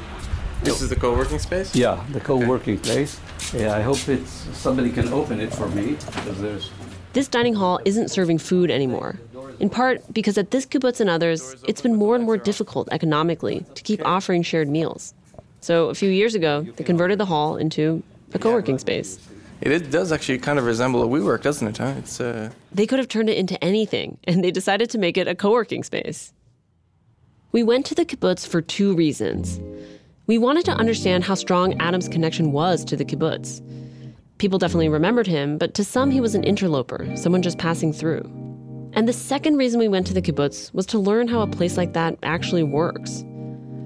this 0.62 0.80
is 0.80 0.88
the 0.88 0.96
co-working 0.96 1.40
space? 1.40 1.74
Yeah, 1.74 2.04
the 2.12 2.20
co-working 2.20 2.76
okay. 2.76 2.84
place. 2.84 3.20
Yeah, 3.52 3.74
I 3.74 3.80
hope 3.80 4.08
it's, 4.08 4.30
somebody 4.56 4.92
can 4.92 5.08
open 5.12 5.40
it 5.40 5.52
for 5.52 5.68
me, 5.70 5.96
because 6.06 6.40
there's... 6.40 6.70
This 7.12 7.26
dining 7.26 7.54
hall 7.54 7.80
isn't 7.84 8.10
serving 8.12 8.38
food 8.38 8.70
anymore. 8.70 9.18
In 9.58 9.70
part 9.70 10.02
because 10.12 10.36
at 10.36 10.50
this 10.50 10.66
kibbutz 10.66 11.00
and 11.00 11.08
others, 11.08 11.56
it's 11.66 11.80
been 11.80 11.94
more 11.94 12.14
and 12.14 12.24
more 12.24 12.36
difficult 12.36 12.88
economically 12.92 13.64
to 13.74 13.82
keep 13.82 14.04
offering 14.04 14.42
shared 14.42 14.68
meals. 14.68 15.14
So 15.60 15.88
a 15.88 15.94
few 15.94 16.10
years 16.10 16.34
ago, 16.34 16.62
they 16.76 16.84
converted 16.84 17.18
the 17.18 17.26
hall 17.26 17.56
into 17.56 18.02
a 18.34 18.38
co-working 18.38 18.78
space. 18.78 19.18
It 19.62 19.90
does 19.90 20.12
actually 20.12 20.38
kind 20.38 20.58
of 20.58 20.66
resemble 20.66 21.02
a 21.02 21.06
WeWork, 21.06 21.42
doesn't 21.42 21.66
it? 21.66 21.78
Huh? 21.78 21.94
It's 21.98 22.20
uh... 22.20 22.50
They 22.72 22.86
could 22.86 22.98
have 22.98 23.08
turned 23.08 23.30
it 23.30 23.38
into 23.38 23.62
anything, 23.64 24.18
and 24.24 24.44
they 24.44 24.50
decided 24.50 24.90
to 24.90 24.98
make 24.98 25.16
it 25.16 25.26
a 25.26 25.34
co-working 25.34 25.82
space. 25.82 26.34
We 27.52 27.62
went 27.62 27.86
to 27.86 27.94
the 27.94 28.04
kibbutz 28.04 28.46
for 28.46 28.60
two 28.60 28.94
reasons. 28.94 29.58
We 30.26 30.36
wanted 30.36 30.66
to 30.66 30.72
understand 30.72 31.24
how 31.24 31.34
strong 31.34 31.80
Adam's 31.80 32.08
connection 32.08 32.52
was 32.52 32.84
to 32.84 32.96
the 32.96 33.04
kibbutz. 33.04 33.62
People 34.36 34.58
definitely 34.58 34.90
remembered 34.90 35.26
him, 35.26 35.56
but 35.56 35.72
to 35.74 35.84
some 35.84 36.10
he 36.10 36.20
was 36.20 36.34
an 36.34 36.44
interloper, 36.44 37.10
someone 37.16 37.40
just 37.40 37.56
passing 37.56 37.94
through. 37.94 38.30
And 38.96 39.06
the 39.06 39.12
second 39.12 39.58
reason 39.58 39.78
we 39.78 39.88
went 39.88 40.06
to 40.06 40.14
the 40.14 40.22
kibbutz 40.22 40.72
was 40.72 40.86
to 40.86 40.98
learn 40.98 41.28
how 41.28 41.42
a 41.42 41.46
place 41.46 41.76
like 41.76 41.92
that 41.92 42.18
actually 42.22 42.62
works 42.62 43.24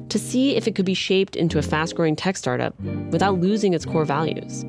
to 0.08 0.18
see 0.18 0.56
if 0.56 0.66
it 0.66 0.74
could 0.74 0.84
be 0.84 0.94
shaped 0.94 1.36
into 1.36 1.58
a 1.58 1.62
fast 1.62 1.94
growing 1.94 2.16
tech 2.16 2.36
startup 2.36 2.78
without 3.10 3.40
losing 3.40 3.74
its 3.74 3.84
core 3.84 4.04
values. 4.04 4.64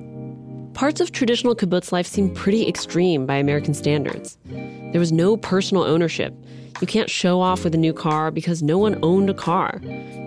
Parts 0.74 1.01
of 1.01 1.12
traditional 1.12 1.55
kibbutz 1.55 1.91
life 1.91 2.07
seem 2.07 2.33
pretty 2.33 2.67
extreme 2.67 3.25
by 3.25 3.36
American 3.36 3.74
standards. 3.74 4.38
There 4.45 5.00
was 5.00 5.12
no 5.12 5.38
personal 5.38 5.83
ownership. 5.83 6.33
You 6.79 6.88
can't 6.88 7.10
show 7.10 7.41
off 7.41 7.63
with 7.63 7.75
a 7.75 7.77
new 7.77 7.93
car 7.93 8.31
because 8.31 8.63
no 8.63 8.77
one 8.77 8.98
owned 9.03 9.29
a 9.29 9.33
car. 9.33 9.79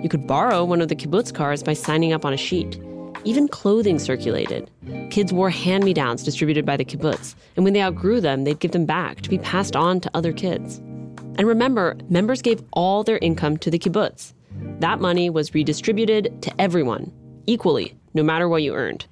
You 0.03 0.09
could 0.09 0.27
borrow 0.27 0.65
one 0.65 0.81
of 0.81 0.89
the 0.89 0.97
kibbutz 0.97 1.35
cars 1.35 1.63
by 1.63 1.73
signing 1.73 2.13
up 2.13 2.25
on 2.25 2.33
a 2.33 2.37
sheet. 2.37 2.79
Even 3.25 3.49
clothing 3.49 3.99
circulated. 3.99 4.71
Kids 5.11 5.33
wore 5.33 5.51
hand 5.51 5.85
me 5.85 5.95
downs 5.95 6.23
distributed 6.23 6.67
by 6.67 6.77
the 6.77 6.85
kibbutz, 6.85 7.35
and 7.57 7.65
when 7.65 7.73
they 7.73 7.83
outgrew 7.83 8.21
them, 8.21 8.45
they'd 8.45 8.61
give 8.61 8.73
them 8.73 8.85
back 8.85 9.23
to 9.23 9.31
be 9.31 9.39
passed 9.39 9.75
on 9.75 10.01
to 10.01 10.11
other 10.15 10.33
kids. 10.33 10.79
And 11.37 11.49
remember, 11.49 11.97
members 12.09 12.43
gave 12.43 12.63
all 12.73 13.03
their 13.03 13.19
income 13.19 13.57
to 13.59 13.71
the 13.71 13.79
kibbutz. 13.79 14.35
That 14.81 15.01
money 15.01 15.31
was 15.31 15.55
redistributed 15.55 16.43
to 16.43 16.61
everyone, 16.61 17.13
equally, 17.47 17.97
no 18.13 18.23
matter 18.23 18.49
what 18.49 18.63
you 18.63 18.75
earned. 18.75 19.07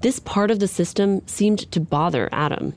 This 0.00 0.18
part 0.18 0.50
of 0.50 0.58
the 0.58 0.68
system 0.68 1.26
seemed 1.26 1.70
to 1.72 1.80
bother 1.80 2.28
Adam. 2.32 2.74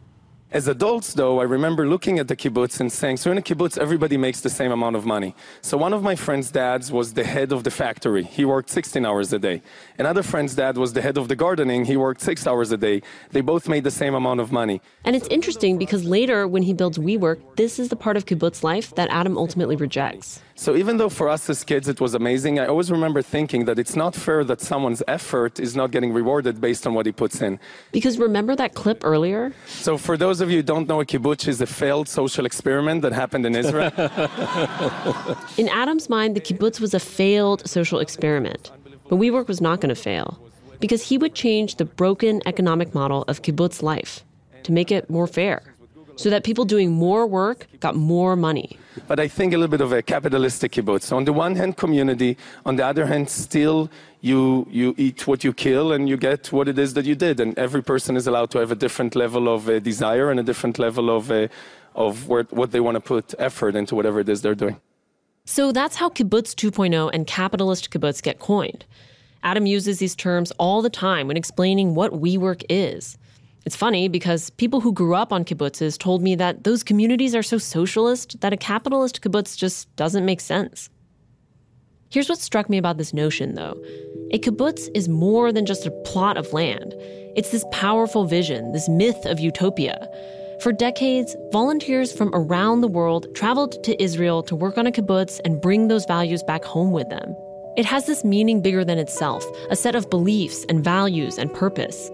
As 0.49 0.69
adults, 0.69 1.13
though, 1.13 1.41
I 1.41 1.43
remember 1.43 1.85
looking 1.85 2.19
at 2.19 2.29
the 2.29 2.35
kibbutz 2.35 2.79
and 2.79 2.89
saying, 2.89 3.17
so 3.17 3.29
in 3.31 3.37
a 3.37 3.41
kibbutz, 3.41 3.77
everybody 3.77 4.15
makes 4.15 4.39
the 4.39 4.49
same 4.49 4.71
amount 4.71 4.95
of 4.95 5.05
money. 5.05 5.35
So 5.59 5.77
one 5.77 5.91
of 5.91 6.03
my 6.03 6.15
friend's 6.15 6.49
dads 6.51 6.89
was 6.89 7.13
the 7.15 7.25
head 7.25 7.51
of 7.51 7.65
the 7.65 7.69
factory. 7.69 8.23
He 8.23 8.45
worked 8.45 8.69
16 8.69 9.05
hours 9.05 9.33
a 9.33 9.39
day. 9.39 9.61
Another 9.99 10.23
friend's 10.23 10.55
dad 10.55 10.77
was 10.77 10.93
the 10.93 11.01
head 11.01 11.17
of 11.17 11.27
the 11.27 11.35
gardening. 11.35 11.83
He 11.83 11.97
worked 11.97 12.21
six 12.21 12.47
hours 12.47 12.71
a 12.71 12.77
day. 12.77 13.01
They 13.31 13.41
both 13.41 13.67
made 13.67 13.83
the 13.83 13.91
same 13.91 14.15
amount 14.15 14.39
of 14.39 14.53
money. 14.53 14.81
And 15.03 15.17
it's 15.17 15.27
interesting 15.27 15.77
because 15.77 16.05
later, 16.05 16.47
when 16.47 16.63
he 16.63 16.73
builds 16.73 16.97
WeWork, 16.97 17.57
this 17.57 17.77
is 17.77 17.89
the 17.89 17.97
part 17.97 18.15
of 18.15 18.25
kibbutz 18.25 18.63
life 18.63 18.95
that 18.95 19.09
Adam 19.09 19.37
ultimately 19.37 19.75
rejects. 19.75 20.41
So 20.59 20.75
even 20.75 20.97
though 20.97 21.09
for 21.09 21.29
us 21.29 21.47
as 21.51 21.63
kids 21.63 21.87
it 21.87 22.01
was 22.01 22.15
amazing, 22.15 22.57
I 22.57 22.65
always 22.65 22.89
remember 22.89 23.21
thinking 23.21 23.65
that 23.65 23.77
it's 23.77 23.95
not 23.95 24.15
fair 24.15 24.43
that 24.45 24.59
someone's 24.59 25.03
effort 25.07 25.59
is 25.59 25.75
not 25.75 25.91
getting 25.91 26.11
rewarded 26.11 26.59
based 26.59 26.87
on 26.87 26.95
what 26.95 27.05
he 27.05 27.11
puts 27.11 27.41
in. 27.43 27.59
Because 27.91 28.17
remember 28.17 28.55
that 28.55 28.73
clip 28.73 29.01
earlier? 29.03 29.53
So 29.67 29.99
for 29.99 30.17
those 30.17 30.41
of 30.41 30.49
you 30.49 30.57
who 30.57 30.63
don't 30.63 30.87
know, 30.87 30.99
a 30.99 31.05
kibbutz 31.05 31.47
is 31.47 31.61
a 31.61 31.67
failed 31.67 32.09
social 32.09 32.43
experiment 32.47 33.03
that 33.03 33.13
happened 33.13 33.45
in 33.45 33.55
Israel. 33.55 33.91
in 35.59 35.69
Adam's 35.69 36.09
mind, 36.09 36.35
the 36.35 36.41
kibbutz 36.41 36.79
was 36.79 36.95
a 36.95 36.99
failed 36.99 37.69
social 37.69 37.99
experiment. 37.99 38.71
But 39.09 39.19
WeWork 39.19 39.47
was 39.47 39.61
not 39.61 39.79
going 39.79 39.93
to 39.93 40.01
fail 40.01 40.39
because 40.79 41.03
he 41.03 41.19
would 41.19 41.35
change 41.35 41.75
the 41.75 41.85
broken 41.85 42.41
economic 42.47 42.95
model 42.95 43.23
of 43.27 43.43
kibbutz 43.43 43.83
life 43.83 44.25
to 44.63 44.71
make 44.71 44.91
it 44.91 45.07
more 45.07 45.27
fair 45.27 45.61
so 46.17 46.29
that 46.29 46.43
people 46.43 46.65
doing 46.65 46.91
more 46.91 47.25
work 47.25 47.67
got 47.79 47.95
more 47.95 48.35
money. 48.35 48.77
But 49.07 49.19
I 49.19 49.27
think 49.27 49.53
a 49.53 49.57
little 49.57 49.71
bit 49.71 49.81
of 49.81 49.91
a 49.91 50.01
capitalistic 50.01 50.71
kibbutz. 50.73 51.03
So 51.03 51.15
on 51.15 51.25
the 51.25 51.33
one 51.33 51.55
hand, 51.55 51.77
community. 51.77 52.37
On 52.65 52.75
the 52.75 52.85
other 52.85 53.05
hand, 53.05 53.29
still 53.29 53.89
you, 54.21 54.67
you 54.69 54.95
eat 54.97 55.27
what 55.27 55.43
you 55.43 55.53
kill 55.53 55.93
and 55.93 56.09
you 56.09 56.17
get 56.17 56.51
what 56.51 56.67
it 56.67 56.77
is 56.79 56.93
that 56.95 57.05
you 57.05 57.15
did. 57.15 57.39
And 57.39 57.57
every 57.57 57.83
person 57.83 58.17
is 58.17 58.27
allowed 58.27 58.49
to 58.51 58.57
have 58.59 58.71
a 58.71 58.75
different 58.75 59.15
level 59.15 59.47
of 59.47 59.69
uh, 59.69 59.79
desire 59.79 60.29
and 60.31 60.39
a 60.39 60.43
different 60.43 60.79
level 60.79 61.15
of, 61.15 61.31
uh, 61.31 61.47
of 61.95 62.27
where, 62.27 62.43
what 62.49 62.71
they 62.71 62.79
want 62.79 62.95
to 62.95 63.01
put 63.01 63.35
effort 63.37 63.75
into 63.75 63.95
whatever 63.95 64.19
it 64.19 64.27
is 64.27 64.41
they're 64.41 64.55
doing. 64.55 64.77
So 65.45 65.71
that's 65.71 65.95
how 65.95 66.09
kibbutz 66.09 66.53
2.0 66.55 67.09
and 67.13 67.25
capitalist 67.25 67.91
kibbutz 67.91 68.21
get 68.21 68.39
coined. 68.39 68.85
Adam 69.43 69.65
uses 69.65 69.99
these 69.99 70.15
terms 70.15 70.51
all 70.57 70.81
the 70.81 70.89
time 70.89 71.27
when 71.27 71.37
explaining 71.37 71.95
what 71.95 72.11
WeWork 72.11 72.63
is. 72.69 73.17
It's 73.67 73.75
funny 73.75 74.07
because 74.07 74.49
people 74.51 74.79
who 74.79 74.93
grew 74.93 75.13
up 75.13 75.33
on 75.33 75.43
kibbutzes 75.43 75.97
told 75.97 76.21
me 76.21 76.35
that 76.35 76.63
those 76.63 76.83
communities 76.83 77.35
are 77.35 77.43
so 77.43 77.57
socialist 77.57 78.39
that 78.39 78.53
a 78.53 78.55
capitalist 78.55 79.19
kibbutz 79.21 79.57
just 79.57 79.93
doesn't 79.97 80.23
make 80.23 80.39
sense. 80.39 80.89
Here's 82.09 82.29
what 82.29 82.39
struck 82.39 82.69
me 82.69 82.77
about 82.77 82.97
this 82.97 83.13
notion, 83.13 83.55
though. 83.55 83.75
A 84.31 84.39
kibbutz 84.39 84.87
is 84.95 85.09
more 85.09 85.51
than 85.51 85.65
just 85.65 85.85
a 85.85 85.91
plot 86.05 86.37
of 86.37 86.53
land. 86.53 86.93
It's 87.35 87.51
this 87.51 87.65
powerful 87.73 88.23
vision, 88.23 88.71
this 88.71 88.87
myth 88.87 89.25
of 89.25 89.41
utopia. 89.41 90.07
For 90.61 90.71
decades, 90.71 91.35
volunteers 91.51 92.13
from 92.13 92.33
around 92.33 92.79
the 92.79 92.87
world 92.87 93.27
traveled 93.35 93.83
to 93.83 94.01
Israel 94.01 94.43
to 94.43 94.55
work 94.55 94.77
on 94.77 94.87
a 94.87 94.93
kibbutz 94.93 95.41
and 95.43 95.59
bring 95.59 95.89
those 95.89 96.05
values 96.05 96.41
back 96.41 96.63
home 96.63 96.93
with 96.93 97.09
them. 97.09 97.35
It 97.75 97.85
has 97.85 98.05
this 98.05 98.23
meaning 98.23 98.61
bigger 98.61 98.85
than 98.85 98.97
itself, 98.97 99.45
a 99.69 99.75
set 99.75 99.93
of 99.93 100.09
beliefs 100.09 100.65
and 100.69 100.81
values 100.81 101.37
and 101.37 101.53
purpose. 101.53 102.09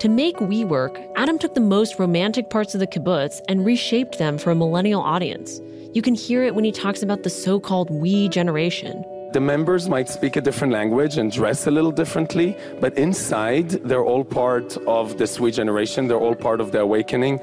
To 0.00 0.08
make 0.08 0.36
WeWork, 0.36 1.10
Adam 1.16 1.40
took 1.40 1.54
the 1.54 1.60
most 1.60 1.98
romantic 1.98 2.50
parts 2.50 2.72
of 2.72 2.78
the 2.78 2.86
kibbutz 2.86 3.40
and 3.48 3.66
reshaped 3.66 4.16
them 4.16 4.38
for 4.38 4.52
a 4.52 4.54
millennial 4.54 5.00
audience. 5.00 5.60
You 5.92 6.02
can 6.02 6.14
hear 6.14 6.44
it 6.44 6.54
when 6.54 6.62
he 6.62 6.70
talks 6.70 7.02
about 7.02 7.24
the 7.24 7.30
so 7.30 7.58
called 7.58 7.90
we 7.90 8.28
generation. 8.28 9.04
The 9.32 9.40
members 9.40 9.88
might 9.88 10.08
speak 10.08 10.36
a 10.36 10.40
different 10.40 10.72
language 10.72 11.18
and 11.18 11.32
dress 11.32 11.66
a 11.66 11.72
little 11.72 11.90
differently, 11.90 12.56
but 12.78 12.96
inside, 12.96 13.70
they're 13.70 14.04
all 14.04 14.22
part 14.22 14.76
of 14.86 15.18
this 15.18 15.40
we 15.40 15.50
generation. 15.50 16.06
They're 16.06 16.20
all 16.20 16.36
part 16.36 16.60
of 16.60 16.70
the 16.70 16.80
awakening. 16.82 17.40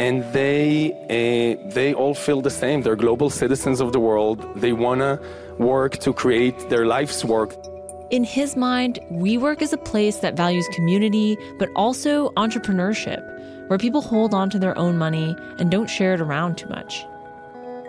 And 0.00 0.24
they, 0.32 0.90
uh, 1.08 1.70
they 1.72 1.94
all 1.94 2.14
feel 2.14 2.40
the 2.42 2.50
same. 2.50 2.82
They're 2.82 2.96
global 2.96 3.30
citizens 3.30 3.80
of 3.80 3.92
the 3.92 4.00
world. 4.00 4.44
They 4.56 4.72
want 4.72 5.02
to 5.02 5.20
work 5.58 5.98
to 5.98 6.12
create 6.12 6.68
their 6.68 6.84
life's 6.84 7.24
work. 7.24 7.54
In 8.12 8.24
his 8.24 8.56
mind, 8.56 8.98
WeWork 9.10 9.62
is 9.62 9.72
a 9.72 9.78
place 9.78 10.16
that 10.18 10.36
values 10.36 10.68
community, 10.74 11.38
but 11.58 11.70
also 11.74 12.28
entrepreneurship, 12.32 13.22
where 13.70 13.78
people 13.78 14.02
hold 14.02 14.34
on 14.34 14.50
to 14.50 14.58
their 14.58 14.76
own 14.76 14.98
money 14.98 15.34
and 15.58 15.70
don't 15.70 15.88
share 15.88 16.12
it 16.12 16.20
around 16.20 16.58
too 16.58 16.68
much. 16.68 17.06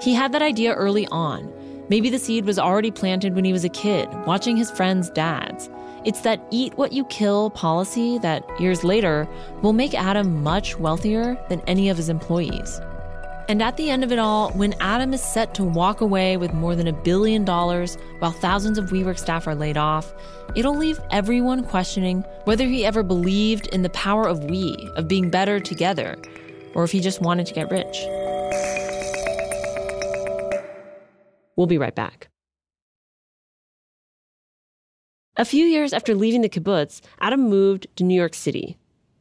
He 0.01 0.13
had 0.13 0.31
that 0.31 0.41
idea 0.41 0.75
early 0.75 1.07
on. 1.07 1.51
Maybe 1.89 2.09
the 2.09 2.19
seed 2.19 2.45
was 2.45 2.57
already 2.57 2.89
planted 2.89 3.35
when 3.35 3.43
he 3.43 3.51
was 3.51 3.65
a 3.65 3.69
kid, 3.69 4.07
watching 4.25 4.55
his 4.55 4.71
friends' 4.71 5.09
dads. 5.09 5.69
It's 6.05 6.21
that 6.21 6.47
eat 6.51 6.77
what 6.77 6.93
you 6.93 7.03
kill 7.07 7.49
policy 7.49 8.17
that, 8.19 8.45
years 8.61 8.85
later, 8.85 9.27
will 9.61 9.73
make 9.73 9.93
Adam 9.93 10.41
much 10.41 10.79
wealthier 10.79 11.37
than 11.49 11.59
any 11.67 11.89
of 11.89 11.97
his 11.97 12.07
employees. 12.07 12.79
And 13.49 13.61
at 13.61 13.75
the 13.75 13.89
end 13.89 14.03
of 14.05 14.11
it 14.11 14.19
all, 14.19 14.51
when 14.51 14.73
Adam 14.79 15.13
is 15.13 15.21
set 15.21 15.53
to 15.55 15.65
walk 15.65 15.99
away 15.99 16.37
with 16.37 16.53
more 16.53 16.75
than 16.75 16.87
a 16.87 16.93
billion 16.93 17.43
dollars 17.43 17.97
while 18.19 18.31
thousands 18.31 18.77
of 18.77 18.89
WeWork 18.89 19.19
staff 19.19 19.47
are 19.47 19.55
laid 19.55 19.75
off, 19.75 20.13
it'll 20.55 20.77
leave 20.77 20.99
everyone 21.11 21.65
questioning 21.65 22.21
whether 22.45 22.65
he 22.65 22.85
ever 22.85 23.03
believed 23.03 23.67
in 23.67 23.81
the 23.81 23.89
power 23.89 24.27
of 24.27 24.45
we, 24.45 24.75
of 24.95 25.09
being 25.09 25.29
better 25.29 25.59
together, 25.59 26.17
or 26.73 26.85
if 26.85 26.91
he 26.91 27.01
just 27.01 27.21
wanted 27.21 27.45
to 27.45 27.53
get 27.53 27.69
rich. 27.69 28.05
We'll 31.57 31.67
be 31.67 31.77
right 31.77 31.95
back. 31.95 32.29
A 35.35 35.45
few 35.45 35.65
years 35.65 35.91
after 35.91 36.15
leaving 36.15 36.41
the 36.41 36.49
kibbutz, 36.49 37.01
Adam 37.19 37.49
moved 37.49 37.87
to 37.97 38.03
New 38.03 38.15
York 38.15 38.35
City. 38.35 38.77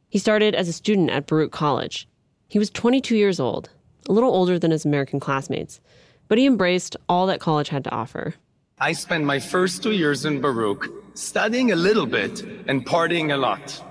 He 0.09 0.19
started 0.19 0.55
as 0.55 0.69
a 0.69 0.73
student 0.73 1.09
at 1.09 1.27
Baruch 1.27 1.51
College. 1.51 2.07
He 2.47 2.59
was 2.59 2.69
22 2.69 3.15
years 3.15 3.39
old, 3.39 3.69
a 4.09 4.13
little 4.13 4.31
older 4.31 4.57
than 4.59 4.71
his 4.71 4.85
American 4.85 5.19
classmates, 5.19 5.79
but 6.27 6.37
he 6.37 6.45
embraced 6.45 6.95
all 7.09 7.27
that 7.27 7.39
college 7.39 7.69
had 7.69 7.83
to 7.83 7.91
offer. 7.91 8.33
I 8.79 8.93
spent 8.93 9.23
my 9.23 9.39
first 9.39 9.83
two 9.83 9.91
years 9.91 10.25
in 10.25 10.41
Baruch 10.41 10.89
studying 11.13 11.71
a 11.71 11.75
little 11.75 12.05
bit 12.05 12.41
and 12.67 12.85
partying 12.85 13.33
a 13.33 13.37
lot. 13.37 13.81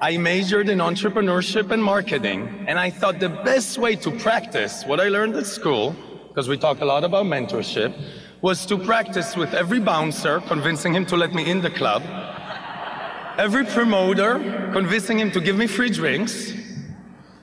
I 0.00 0.16
majored 0.16 0.68
in 0.68 0.78
entrepreneurship 0.78 1.70
and 1.70 1.82
marketing, 1.82 2.64
and 2.66 2.78
I 2.78 2.90
thought 2.90 3.20
the 3.20 3.28
best 3.28 3.78
way 3.78 3.94
to 3.96 4.10
practice 4.18 4.84
what 4.84 4.98
I 4.98 5.08
learned 5.08 5.36
at 5.36 5.46
school, 5.46 5.94
because 6.28 6.48
we 6.48 6.58
talk 6.58 6.80
a 6.80 6.84
lot 6.84 7.04
about 7.04 7.26
mentorship, 7.26 7.94
was 8.40 8.66
to 8.66 8.76
practice 8.76 9.36
with 9.36 9.54
every 9.54 9.78
bouncer, 9.78 10.40
convincing 10.40 10.92
him 10.92 11.06
to 11.06 11.16
let 11.16 11.32
me 11.32 11.48
in 11.48 11.60
the 11.60 11.70
club, 11.70 12.02
every 13.38 13.64
promoter, 13.64 14.40
convincing 14.72 15.20
him 15.20 15.30
to 15.30 15.40
give 15.40 15.56
me 15.56 15.68
free 15.68 15.90
drinks, 15.90 16.52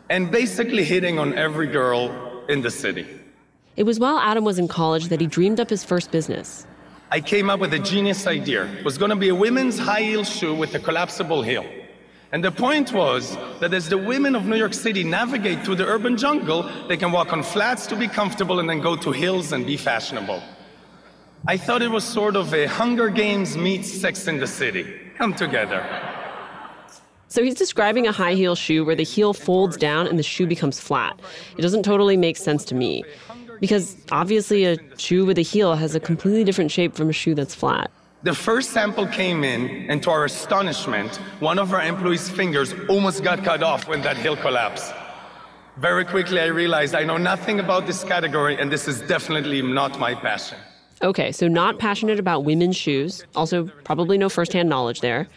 and 0.09 0.31
basically 0.31 0.83
hitting 0.83 1.19
on 1.19 1.33
every 1.37 1.67
girl 1.67 2.43
in 2.49 2.61
the 2.61 2.71
city. 2.71 3.07
It 3.75 3.83
was 3.83 3.99
while 3.99 4.19
Adam 4.19 4.43
was 4.43 4.59
in 4.59 4.67
college 4.67 5.07
that 5.07 5.21
he 5.21 5.27
dreamed 5.27 5.59
up 5.59 5.69
his 5.69 5.83
first 5.83 6.11
business. 6.11 6.65
I 7.11 7.21
came 7.21 7.49
up 7.49 7.59
with 7.59 7.73
a 7.73 7.79
genius 7.79 8.27
idea. 8.27 8.65
It 8.65 8.85
was 8.85 8.97
going 8.97 9.09
to 9.09 9.15
be 9.15 9.29
a 9.29 9.35
women's 9.35 9.79
high 9.79 10.01
heel 10.01 10.23
shoe 10.23 10.53
with 10.53 10.75
a 10.75 10.79
collapsible 10.79 11.41
heel. 11.41 11.65
And 12.31 12.43
the 12.43 12.51
point 12.51 12.93
was 12.93 13.35
that 13.59 13.73
as 13.73 13.89
the 13.89 13.97
women 13.97 14.35
of 14.35 14.45
New 14.45 14.57
York 14.57 14.75
City 14.75 15.03
navigate 15.03 15.63
through 15.63 15.75
the 15.75 15.87
urban 15.87 16.17
jungle, 16.17 16.69
they 16.87 16.97
can 16.97 17.11
walk 17.11 17.33
on 17.33 17.41
flats 17.41 17.87
to 17.87 17.95
be 17.95 18.07
comfortable 18.07 18.59
and 18.59 18.69
then 18.69 18.81
go 18.81 18.95
to 18.95 19.11
hills 19.11 19.51
and 19.51 19.65
be 19.65 19.77
fashionable. 19.77 20.43
I 21.47 21.57
thought 21.57 21.81
it 21.81 21.89
was 21.89 22.03
sort 22.03 22.35
of 22.35 22.53
a 22.53 22.65
Hunger 22.67 23.09
Games 23.09 23.57
meets 23.57 23.91
Sex 23.91 24.27
in 24.27 24.37
the 24.37 24.45
City. 24.45 24.85
Come 25.17 25.33
together. 25.33 26.08
So 27.29 27.43
he's 27.43 27.53
describing 27.53 28.07
a 28.07 28.11
high 28.11 28.33
heel 28.33 28.55
shoe 28.55 28.83
where 28.83 28.95
the 28.95 29.03
heel 29.03 29.33
folds 29.33 29.77
down 29.77 30.07
and 30.07 30.17
the 30.17 30.23
shoe 30.23 30.47
becomes 30.47 30.79
flat. 30.79 31.19
It 31.57 31.61
doesn't 31.61 31.83
totally 31.83 32.17
make 32.17 32.37
sense 32.37 32.65
to 32.65 32.75
me. 32.75 33.03
Because 33.59 33.97
obviously, 34.11 34.65
a 34.65 34.77
shoe 34.97 35.25
with 35.25 35.37
a 35.37 35.43
heel 35.43 35.75
has 35.75 35.93
a 35.93 35.99
completely 35.99 36.43
different 36.43 36.71
shape 36.71 36.95
from 36.95 37.09
a 37.09 37.13
shoe 37.13 37.35
that's 37.35 37.53
flat. 37.53 37.91
The 38.23 38.33
first 38.33 38.71
sample 38.71 39.05
came 39.05 39.43
in, 39.43 39.89
and 39.89 40.01
to 40.03 40.11
our 40.11 40.25
astonishment, 40.25 41.17
one 41.39 41.59
of 41.59 41.71
our 41.73 41.81
employees' 41.81 42.29
fingers 42.29 42.73
almost 42.89 43.23
got 43.23 43.43
cut 43.43 43.61
off 43.61 43.87
when 43.87 44.01
that 44.01 44.17
heel 44.17 44.35
collapsed. 44.35 44.93
Very 45.77 46.05
quickly, 46.05 46.39
I 46.39 46.47
realized 46.47 46.95
I 46.95 47.03
know 47.03 47.17
nothing 47.17 47.59
about 47.59 47.85
this 47.85 48.03
category, 48.03 48.57
and 48.59 48.71
this 48.71 48.87
is 48.87 49.01
definitely 49.01 49.61
not 49.61 49.99
my 49.99 50.15
passion. 50.15 50.57
Okay, 51.01 51.31
so 51.31 51.47
not 51.47 51.79
passionate 51.79 52.19
about 52.19 52.43
women's 52.43 52.75
shoes, 52.75 53.23
also 53.35 53.67
probably 53.85 54.17
no 54.17 54.29
firsthand 54.29 54.67
knowledge 54.67 54.99
there. 55.01 55.27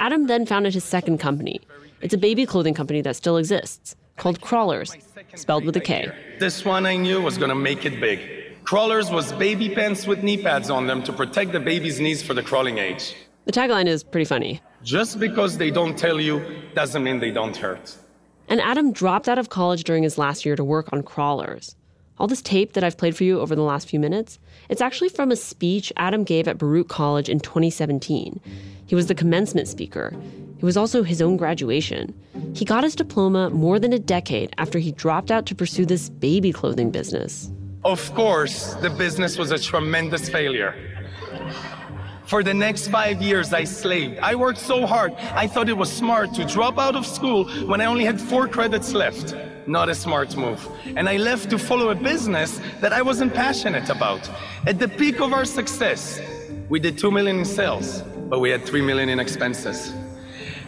Adam 0.00 0.26
then 0.26 0.46
founded 0.46 0.72
his 0.72 0.82
second 0.82 1.18
company. 1.18 1.60
It's 2.00 2.14
a 2.14 2.18
baby 2.18 2.46
clothing 2.46 2.72
company 2.72 3.02
that 3.02 3.16
still 3.16 3.36
exists, 3.36 3.94
called 4.16 4.40
Krawlers, 4.40 4.96
spelled 5.38 5.66
with 5.66 5.76
a 5.76 5.80
K. 5.80 6.10
This 6.38 6.64
one 6.64 6.86
I 6.86 6.96
knew 6.96 7.20
was 7.20 7.36
gonna 7.36 7.54
make 7.54 7.84
it 7.84 8.00
big. 8.00 8.18
Krawlers 8.64 9.12
was 9.12 9.32
baby 9.34 9.68
pants 9.68 10.06
with 10.06 10.22
knee 10.22 10.42
pads 10.42 10.70
on 10.70 10.86
them 10.86 11.02
to 11.02 11.12
protect 11.12 11.52
the 11.52 11.60
baby's 11.60 12.00
knees 12.00 12.22
for 12.22 12.32
the 12.32 12.42
crawling 12.42 12.78
age. 12.78 13.14
The 13.44 13.52
tagline 13.52 13.86
is 13.86 14.02
pretty 14.02 14.24
funny. 14.24 14.62
Just 14.82 15.20
because 15.20 15.58
they 15.58 15.70
don't 15.70 15.98
tell 15.98 16.18
you 16.18 16.42
doesn't 16.74 17.04
mean 17.04 17.20
they 17.20 17.30
don't 17.30 17.56
hurt. 17.56 17.94
And 18.48 18.60
Adam 18.62 18.92
dropped 18.92 19.28
out 19.28 19.38
of 19.38 19.50
college 19.50 19.84
during 19.84 20.02
his 20.02 20.16
last 20.16 20.46
year 20.46 20.56
to 20.56 20.64
work 20.64 20.88
on 20.94 21.02
Krawlers. 21.02 21.74
All 22.20 22.26
this 22.26 22.42
tape 22.42 22.74
that 22.74 22.84
I've 22.84 22.98
played 22.98 23.16
for 23.16 23.24
you 23.24 23.40
over 23.40 23.56
the 23.56 23.62
last 23.62 23.88
few 23.88 23.98
minutes, 23.98 24.38
it's 24.68 24.82
actually 24.82 25.08
from 25.08 25.30
a 25.30 25.36
speech 25.36 25.90
Adam 25.96 26.22
gave 26.22 26.46
at 26.48 26.58
Baruch 26.58 26.86
College 26.86 27.30
in 27.30 27.40
2017. 27.40 28.38
He 28.84 28.94
was 28.94 29.06
the 29.06 29.14
commencement 29.14 29.68
speaker. 29.68 30.14
It 30.58 30.62
was 30.62 30.76
also 30.76 31.02
his 31.02 31.22
own 31.22 31.38
graduation. 31.38 32.12
He 32.54 32.66
got 32.66 32.84
his 32.84 32.94
diploma 32.94 33.48
more 33.48 33.78
than 33.78 33.94
a 33.94 33.98
decade 33.98 34.52
after 34.58 34.78
he 34.78 34.92
dropped 34.92 35.30
out 35.30 35.46
to 35.46 35.54
pursue 35.54 35.86
this 35.86 36.10
baby 36.10 36.52
clothing 36.52 36.90
business. 36.90 37.50
Of 37.86 38.14
course, 38.14 38.74
the 38.74 38.90
business 38.90 39.38
was 39.38 39.50
a 39.50 39.58
tremendous 39.58 40.28
failure. 40.28 40.74
For 42.26 42.42
the 42.42 42.52
next 42.52 42.88
five 42.88 43.22
years, 43.22 43.54
I 43.54 43.64
slaved. 43.64 44.18
I 44.18 44.34
worked 44.34 44.58
so 44.58 44.86
hard, 44.86 45.14
I 45.32 45.46
thought 45.46 45.70
it 45.70 45.78
was 45.78 45.90
smart 45.90 46.34
to 46.34 46.44
drop 46.44 46.78
out 46.78 46.96
of 46.96 47.06
school 47.06 47.48
when 47.66 47.80
I 47.80 47.86
only 47.86 48.04
had 48.04 48.20
four 48.20 48.46
credits 48.46 48.92
left. 48.92 49.34
Not 49.66 49.88
a 49.88 49.94
smart 49.94 50.36
move. 50.36 50.66
And 50.96 51.08
I 51.08 51.16
left 51.16 51.50
to 51.50 51.58
follow 51.58 51.90
a 51.90 51.94
business 51.94 52.60
that 52.80 52.92
I 52.92 53.02
wasn't 53.02 53.34
passionate 53.34 53.88
about. 53.88 54.28
At 54.66 54.78
the 54.78 54.88
peak 54.88 55.20
of 55.20 55.32
our 55.32 55.44
success, 55.44 56.20
we 56.68 56.80
did 56.80 56.98
2 56.98 57.10
million 57.10 57.38
in 57.40 57.44
sales, 57.44 58.02
but 58.28 58.40
we 58.40 58.50
had 58.50 58.64
3 58.64 58.82
million 58.82 59.08
in 59.08 59.20
expenses. 59.20 59.92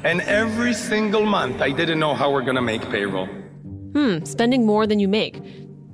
And 0.05 0.21
every 0.23 0.75
single 0.75 1.25
month, 1.25 1.63
I 1.63 1.71
didn't 1.71 2.01
know 2.01 2.15
how 2.15 2.31
we're 2.33 2.43
gonna 2.43 2.63
make 2.63 2.83
payroll. 2.91 3.27
Hmm, 3.95 4.25
spending 4.25 4.67
more 4.67 4.87
than 4.87 4.99
you 4.99 5.09
make. 5.09 5.41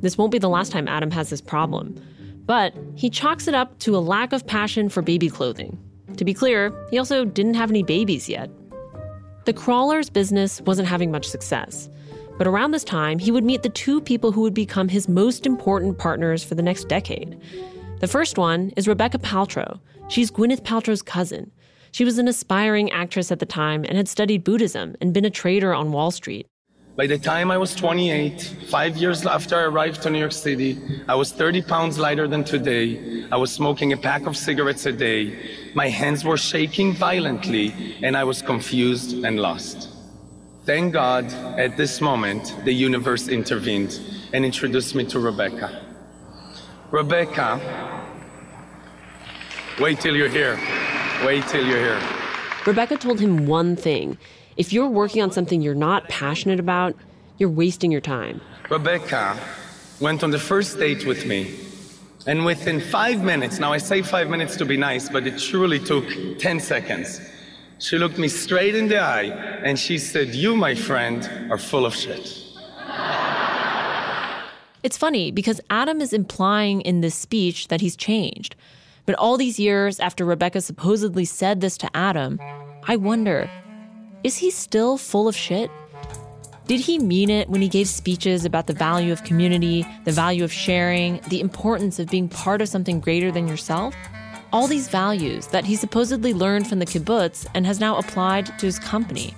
This 0.01 0.17
won't 0.17 0.33
be 0.33 0.39
the 0.39 0.49
last 0.49 0.73
time 0.73 0.89
Adam 0.89 1.11
has 1.11 1.31
this 1.31 1.41
problem. 1.41 1.95
But 2.47 2.75
he 2.95 3.11
chalks 3.11 3.47
it 3.49 3.55
up 3.55 3.79
to 3.81 3.97
a 3.97 3.99
lack 3.99 4.33
of 4.33 4.47
passion 4.47 4.89
for 4.89 5.03
baby 5.03 5.29
clothing. 5.29 5.79
To 6.17 6.25
be 6.25 6.33
clear, 6.33 6.73
he 6.91 6.99
also 6.99 7.25
didn't 7.25 7.55
have 7.55 7.71
any 7.71 7.83
babies 7.83 8.29
yet. 8.29 8.51
The 9.45 9.53
crawler's 9.53 10.11
business 10.11 10.61
wasn't 10.63 10.89
having 10.89 11.11
much 11.11 11.27
success. 11.27 11.89
But 12.39 12.47
around 12.47 12.71
this 12.71 12.85
time, 12.85 13.19
he 13.19 13.33
would 13.33 13.43
meet 13.43 13.65
the 13.65 13.69
two 13.69 14.01
people 14.01 14.31
who 14.31 14.43
would 14.43 14.55
become 14.55 14.89
his 14.89 15.09
most 15.09 15.45
important 15.45 15.99
partners 15.99 16.45
for 16.45 16.55
the 16.55 16.63
next 16.63 16.87
decade. 16.89 17.37
The 17.99 18.07
first 18.07 18.39
one 18.39 18.73
is 18.77 18.87
Rebecca 18.87 19.19
Paltrow. 19.19 19.81
She's 20.07 20.31
Gwyneth 20.31 20.63
Paltrow's 20.63 21.03
cousin. 21.03 21.51
She 21.91 22.05
was 22.05 22.17
an 22.17 22.29
aspiring 22.29 22.93
actress 22.93 23.33
at 23.33 23.41
the 23.41 23.47
time 23.47 23.85
and 23.85 23.97
had 23.97 24.07
studied 24.07 24.45
Buddhism 24.45 24.95
and 25.01 25.13
been 25.13 25.25
a 25.25 25.31
trader 25.31 25.75
on 25.75 25.91
Wall 25.91 26.13
Street. 26.13 26.47
By 26.95 27.09
the 27.09 27.19
time 27.19 27.51
I 27.51 27.59
was 27.59 27.75
28, 27.75 28.43
five 28.69 28.97
years 28.97 29.27
after 29.27 29.57
I 29.57 29.63
arrived 29.63 30.03
to 30.03 30.11
New 30.11 30.19
York 30.19 30.33
City, 30.33 30.79
I 31.09 31.17
was 31.17 31.33
30 31.33 31.63
pounds 31.63 31.99
lighter 31.99 32.29
than 32.29 32.45
today. 32.45 33.25
I 33.33 33.37
was 33.37 33.53
smoking 33.53 33.93
a 33.93 33.97
pack 33.97 34.27
of 34.27 34.37
cigarettes 34.37 34.87
a 34.87 34.93
day. 34.93 35.37
My 35.75 35.89
hands 35.89 36.25
were 36.25 36.37
shaking 36.37 36.95
violently, 36.95 37.99
and 38.03 38.17
I 38.17 38.25
was 38.25 38.43
confused 38.43 39.25
and 39.25 39.41
lost. 39.41 39.88
Thank 40.69 40.93
God, 40.93 41.25
at 41.57 41.79
this 41.79 42.03
moment, 42.03 42.55
the 42.67 42.75
universe 42.75 43.29
intervened 43.29 43.99
and 44.35 44.45
introduced 44.45 44.95
me 44.95 45.07
to 45.07 45.19
Rebecca. 45.19 45.81
Rebecca, 46.91 47.59
wait 49.81 49.99
till 49.99 50.15
you're 50.15 50.29
here. 50.29 50.61
Wait 51.25 51.47
till 51.49 51.67
you're 51.67 51.79
here. 51.79 52.03
Rebecca 52.67 52.99
told 52.99 53.19
him 53.19 53.47
one 53.47 53.77
thing 53.77 54.19
if 54.59 54.71
you're 54.71 54.91
working 54.91 55.23
on 55.23 55.33
something 55.33 55.63
you're 55.63 55.75
not 55.75 56.07
passionate 56.11 56.61
about, 56.61 56.95
you're 57.39 57.49
wasting 57.49 57.91
your 57.91 58.03
time. 58.03 58.39
Rebecca 58.69 59.39
went 60.01 60.23
on 60.23 60.31
the 60.33 60.39
first 60.39 60.79
date 60.79 61.07
with 61.07 61.25
me. 61.25 61.59
And 62.27 62.45
within 62.45 62.79
five 62.79 63.25
minutes, 63.25 63.59
now 63.59 63.73
I 63.73 63.79
say 63.79 64.03
five 64.03 64.29
minutes 64.29 64.55
to 64.59 64.67
be 64.67 64.77
nice, 64.77 65.09
but 65.09 65.27
it 65.27 65.39
truly 65.39 65.79
took 65.79 66.05
10 66.39 66.61
seconds. 66.61 67.23
She 67.79 67.97
looked 67.97 68.19
me 68.19 68.29
straight 68.29 68.75
in 68.75 68.89
the 68.89 68.99
eye 68.99 69.27
and 69.63 69.79
she 69.79 69.99
said, 69.99 70.35
You, 70.35 70.57
my 70.57 70.75
friend, 70.75 71.29
are 71.51 71.59
full 71.59 71.87
of 71.87 71.95
shit. 71.95 72.45
It's 74.83 74.97
funny 74.97 75.31
because 75.31 75.61
Adam 75.71 76.01
is 76.01 76.13
implying 76.13 76.81
in 76.83 77.01
this 77.01 77.15
speech 77.15 77.69
that 77.69 77.81
he's 77.81 77.97
changed. 77.97 78.55
But 79.07 79.17
all 79.17 79.37
these 79.37 79.59
years 79.59 79.99
after 80.01 80.25
Rebecca 80.25 80.61
supposedly 80.61 81.25
said 81.25 81.61
this 81.61 81.77
to 81.79 81.97
Adam, 81.97 82.39
I 82.87 82.97
wonder 82.97 83.51
is 84.25 84.37
he 84.37 84.51
still 84.51 84.99
full 84.99 85.29
of 85.29 85.37
shit? 85.37 85.71
Did 86.67 86.81
he 86.81 86.99
mean 86.99 87.31
it 87.31 87.49
when 87.49 87.63
he 87.63 87.69
gave 87.69 87.89
speeches 87.89 88.45
about 88.45 88.67
the 88.67 88.73
value 88.73 89.13
of 89.13 89.25
community, 89.25 89.87
the 90.05 90.13
value 90.13 90.45
of 90.45 90.53
sharing, 90.53 91.21
the 91.29 91.41
importance 91.41 91.99
of 91.99 92.09
being 92.09 92.29
part 92.29 92.61
of 92.61 92.69
something 92.69 93.01
greater 93.01 93.31
than 93.33 93.49
yourself? 93.49 93.95
All 94.51 94.67
these 94.67 94.89
values 94.89 95.47
that 95.49 95.67
he 95.67 95.77
supposedly 95.77 96.33
learned 96.33 96.67
from 96.67 96.79
the 96.79 96.87
kibbutz 96.87 97.47
and 97.55 97.67
has 97.67 97.81
now 97.81 97.99
applied 97.99 98.47
to 98.59 98.67
his 98.67 98.79
company. 98.79 99.35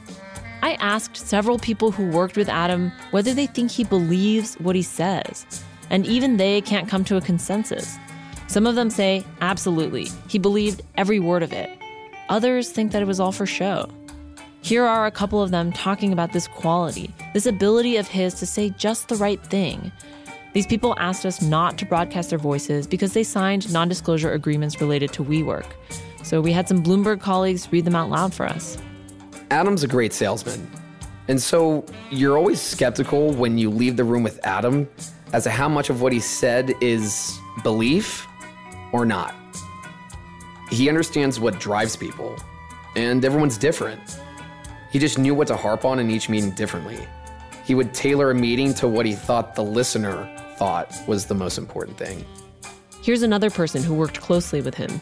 I 0.63 0.75
asked 0.75 1.17
several 1.17 1.59
people 1.59 1.91
who 1.91 2.11
worked 2.11 2.37
with 2.37 2.49
Adam 2.49 2.93
whether 3.11 3.35
they 3.35 3.47
think 3.47 3.73
he 3.73 3.83
believes 3.83 4.55
what 4.57 4.77
he 4.77 4.83
says, 4.83 5.65
and 5.91 6.07
even 6.07 6.37
they 6.37 6.61
can't 6.61 6.89
come 6.89 7.03
to 7.05 7.17
a 7.17 7.21
consensus. 7.21 7.99
Some 8.47 8.67
of 8.67 8.77
them 8.77 8.89
say, 8.89 9.25
absolutely, 9.41 10.09
he 10.29 10.39
believed 10.39 10.83
every 10.97 11.19
word 11.19 11.43
of 11.43 11.53
it. 11.53 11.71
Others 12.29 12.71
think 12.71 12.93
that 12.93 13.03
it 13.03 13.07
was 13.07 13.19
all 13.19 13.33
for 13.33 13.47
show. 13.47 13.89
Here 14.63 14.85
are 14.85 15.07
a 15.07 15.11
couple 15.11 15.43
of 15.43 15.51
them 15.51 15.73
talking 15.73 16.13
about 16.13 16.33
this 16.33 16.47
quality, 16.47 17.13
this 17.35 17.47
ability 17.47 17.97
of 17.97 18.07
his 18.07 18.35
to 18.35 18.47
say 18.47 18.71
just 18.71 19.09
the 19.09 19.17
right 19.17 19.43
thing. 19.47 19.91
These 20.53 20.67
people 20.67 20.95
asked 20.99 21.25
us 21.25 21.41
not 21.41 21.79
to 21.79 21.87
broadcast 21.87 22.31
their 22.31 22.39
voices 22.39 22.87
because 22.87 23.13
they 23.13 23.23
signed 23.23 23.73
non 23.73 23.89
disclosure 23.89 24.33
agreements 24.33 24.81
related 24.81 25.13
to 25.13 25.25
WeWork. 25.25 25.67
So 26.25 26.41
we 26.41 26.53
had 26.53 26.67
some 26.67 26.83
Bloomberg 26.83 27.21
colleagues 27.21 27.71
read 27.71 27.85
them 27.85 27.95
out 27.95 28.11
loud 28.11 28.35
for 28.35 28.47
us. 28.47 28.77
Adam's 29.51 29.85
a 29.85 29.89
great 29.89 30.13
salesman. 30.13 30.69
And 31.29 31.41
so 31.41 31.85
you're 32.11 32.37
always 32.37 32.61
skeptical 32.61 33.33
when 33.33 33.59
you 33.59 33.71
leave 33.71 33.97
the 33.97 34.03
room 34.03 34.25
with 34.25 34.45
Adam 34.45 34.89
as 35.33 35.45
to 35.45 35.51
how 35.51 35.69
much 35.69 35.89
of 35.89 36.03
what 36.03 36.13
he 36.13 36.19
said 36.19 36.75
is 36.81 37.39
belief 37.63 38.27
or 38.93 39.07
not. 39.07 39.35
He 40.71 40.89
understands 40.89 41.39
what 41.39 41.61
drives 41.61 41.97
people, 41.97 42.37
and 42.97 43.25
everyone's 43.25 43.59
different. 43.59 44.01
He 44.91 44.99
just 44.99 45.19
knew 45.19 45.35
what 45.35 45.47
to 45.49 45.57
harp 45.57 45.85
on 45.85 46.01
in 46.01 46.11
each 46.11 46.29
meeting 46.29 46.51
differently. 46.51 46.99
He 47.65 47.75
would 47.77 47.95
tailor 47.95 48.33
a 48.33 48.35
meeting 48.35 48.75
to 48.75 48.89
what 48.89 49.07
he 49.07 49.15
thought 49.15 49.55
the 49.55 49.63
listener 49.63 50.29
thought 50.61 50.95
was 51.07 51.25
the 51.25 51.35
most 51.35 51.57
important 51.57 51.97
thing. 51.97 52.23
Here's 53.03 53.23
another 53.23 53.49
person 53.49 53.83
who 53.83 53.95
worked 53.95 54.21
closely 54.21 54.61
with 54.61 54.75
him. 54.75 55.01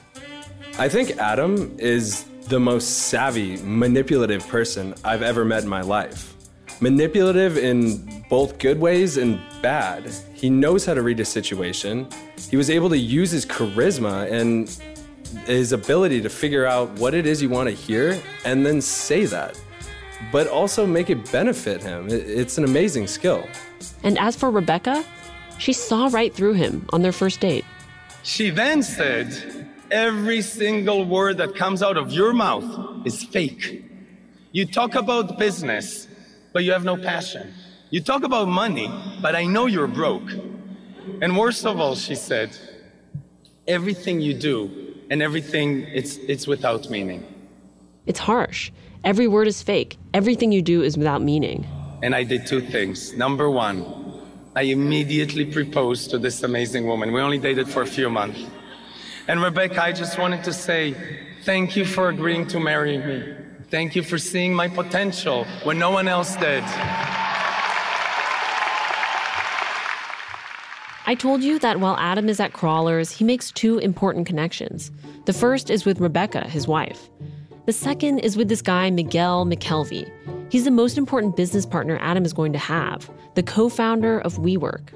I 0.79 0.89
think 0.89 1.19
Adam 1.19 1.75
is 1.81 2.25
the 2.47 2.61
most 2.61 3.09
savvy, 3.09 3.57
manipulative 3.65 4.47
person 4.47 4.95
I've 5.03 5.23
ever 5.23 5.45
met 5.45 5.65
in 5.65 5.69
my 5.69 5.81
life. 5.81 6.33
Manipulative 6.81 7.59
in 7.59 8.25
both 8.31 8.61
good 8.61 8.79
ways 8.79 9.17
and 9.17 9.41
bad. 9.61 10.15
He 10.33 10.49
knows 10.49 10.87
how 10.87 10.95
to 10.95 11.03
read 11.03 11.19
a 11.19 11.25
situation. 11.25 12.07
He 12.49 12.57
was 12.57 12.71
able 12.71 12.89
to 12.91 12.97
use 12.97 13.33
his 13.33 13.45
charisma 13.45 14.31
and 14.31 14.71
his 15.45 15.73
ability 15.73 16.21
to 16.21 16.29
figure 16.29 16.67
out 16.67 16.89
what 17.01 17.15
it 17.15 17.27
is 17.27 17.43
you 17.43 17.49
want 17.49 17.69
to 17.69 17.75
hear 17.75 18.17
and 18.45 18.65
then 18.65 18.81
say 18.81 19.25
that, 19.25 19.61
but 20.31 20.47
also 20.47 20.87
make 20.87 21.11
it 21.11 21.33
benefit 21.33 21.83
him. 21.83 22.07
It's 22.09 22.59
an 22.59 22.65
amazing 22.65 23.09
skill. 23.09 23.43
And 24.05 24.17
as 24.21 24.37
for 24.37 24.53
Rebecca, 24.53 25.05
she 25.59 25.73
saw 25.73 26.09
right 26.13 26.33
through 26.33 26.55
him 26.55 26.87
on 26.93 27.03
their 27.03 27.13
first 27.13 27.41
date. 27.41 27.65
She 28.23 28.51
then 28.51 28.83
said, 28.83 29.67
Every 29.91 30.43
single 30.43 31.05
word 31.05 31.39
that 31.39 31.55
comes 31.55 31.83
out 31.83 31.97
of 31.97 32.13
your 32.13 32.33
mouth 32.35 33.07
is 33.07 33.25
fake. 33.25 33.85
You 34.53 34.67
talk 34.67 34.95
about 34.95 35.39
business, 35.39 36.07
but 36.53 36.63
you 36.63 36.73
have 36.73 36.85
no 36.85 36.97
passion. 36.97 37.53
You 37.91 38.03
talk 38.03 38.23
about 38.23 38.49
money, 38.49 38.91
but 39.23 39.35
I 39.35 39.45
know 39.45 39.67
you're 39.67 39.87
broke. 39.87 40.31
And 41.23 41.37
worst 41.39 41.65
of 41.65 41.81
all, 41.81 41.95
she 41.95 42.15
said, 42.15 42.51
everything 43.67 44.21
you 44.21 44.35
do 44.35 44.95
and 45.11 45.23
everything, 45.23 45.83
it's, 45.93 46.17
it's 46.17 46.47
without 46.47 46.91
meaning. 46.91 47.25
It's 48.07 48.19
harsh. 48.19 48.71
Every 49.05 49.27
word 49.27 49.47
is 49.47 49.63
fake. 49.63 49.97
Everything 50.13 50.53
you 50.53 50.61
do 50.61 50.83
is 50.83 50.99
without 50.99 51.23
meaning. 51.23 51.67
And 52.03 52.15
I 52.15 52.25
did 52.25 52.47
two 52.47 52.61
things. 52.61 53.15
Number 53.15 53.51
one, 53.51 53.85
I 54.59 54.63
immediately 54.63 55.45
proposed 55.45 56.11
to 56.11 56.19
this 56.19 56.43
amazing 56.43 56.85
woman. 56.85 57.13
We 57.13 57.21
only 57.21 57.39
dated 57.39 57.69
for 57.69 57.83
a 57.83 57.87
few 57.87 58.11
months. 58.11 58.45
And 59.29 59.41
Rebecca, 59.41 59.81
I 59.81 59.93
just 59.93 60.19
wanted 60.19 60.43
to 60.43 60.53
say 60.53 60.97
thank 61.45 61.77
you 61.77 61.85
for 61.85 62.09
agreeing 62.09 62.49
to 62.49 62.59
marry 62.59 62.99
me. 62.99 63.37
Thank 63.71 63.95
you 63.95 64.03
for 64.03 64.19
seeing 64.19 64.53
my 64.53 64.67
potential 64.67 65.45
when 65.63 65.79
no 65.79 65.93
one 65.93 66.09
else 66.09 66.35
did. 66.35 66.65
I 71.07 71.15
told 71.17 71.45
you 71.45 71.61
that 71.61 71.79
while 71.79 71.97
Adam 71.97 72.29
is 72.29 72.41
at 72.41 72.53
Krawlers, 72.53 73.13
he 73.13 73.23
makes 73.23 73.53
two 73.53 73.79
important 73.79 74.27
connections. 74.27 74.91
The 75.27 75.33
first 75.33 75.71
is 75.71 75.85
with 75.85 76.01
Rebecca, 76.01 76.49
his 76.49 76.67
wife. 76.67 77.09
The 77.67 77.73
second 77.73 78.19
is 78.19 78.37
with 78.37 78.49
this 78.49 78.63
guy, 78.63 78.91
Miguel 78.91 79.47
McKelvey. 79.47 80.11
He's 80.51 80.65
the 80.65 80.71
most 80.71 80.97
important 80.97 81.37
business 81.37 81.67
partner 81.67 81.99
Adam 82.01 82.25
is 82.25 82.33
going 82.33 82.53
to 82.55 82.59
have, 82.59 83.11
the 83.35 83.43
co 83.43 83.69
founder 83.69 84.21
of 84.21 84.37
WeWork. 84.37 84.89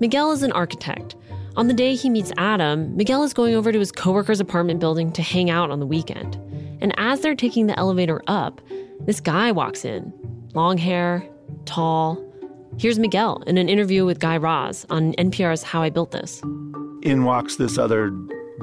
Miguel 0.00 0.32
is 0.32 0.42
an 0.42 0.52
architect. 0.52 1.14
On 1.56 1.68
the 1.68 1.74
day 1.74 1.94
he 1.94 2.10
meets 2.10 2.32
Adam, 2.36 2.96
Miguel 2.96 3.22
is 3.22 3.32
going 3.32 3.54
over 3.54 3.72
to 3.72 3.78
his 3.78 3.92
coworker's 3.92 4.40
apartment 4.40 4.80
building 4.80 5.12
to 5.12 5.22
hang 5.22 5.50
out 5.50 5.70
on 5.70 5.80
the 5.80 5.86
weekend. 5.86 6.36
And 6.80 6.94
as 6.98 7.20
they're 7.20 7.34
taking 7.34 7.66
the 7.66 7.78
elevator 7.78 8.22
up, 8.26 8.60
this 9.00 9.20
guy 9.20 9.52
walks 9.52 9.84
in. 9.84 10.12
Long 10.54 10.78
hair, 10.78 11.28
tall. 11.64 12.24
Here's 12.78 12.98
Miguel 12.98 13.42
in 13.46 13.58
an 13.58 13.68
interview 13.68 14.04
with 14.04 14.18
Guy 14.18 14.36
Raz 14.36 14.86
on 14.90 15.14
NPR's 15.14 15.62
How 15.62 15.82
I 15.82 15.90
Built 15.90 16.10
This. 16.10 16.40
In 17.02 17.24
walks 17.24 17.56
this 17.56 17.78
other 17.78 18.10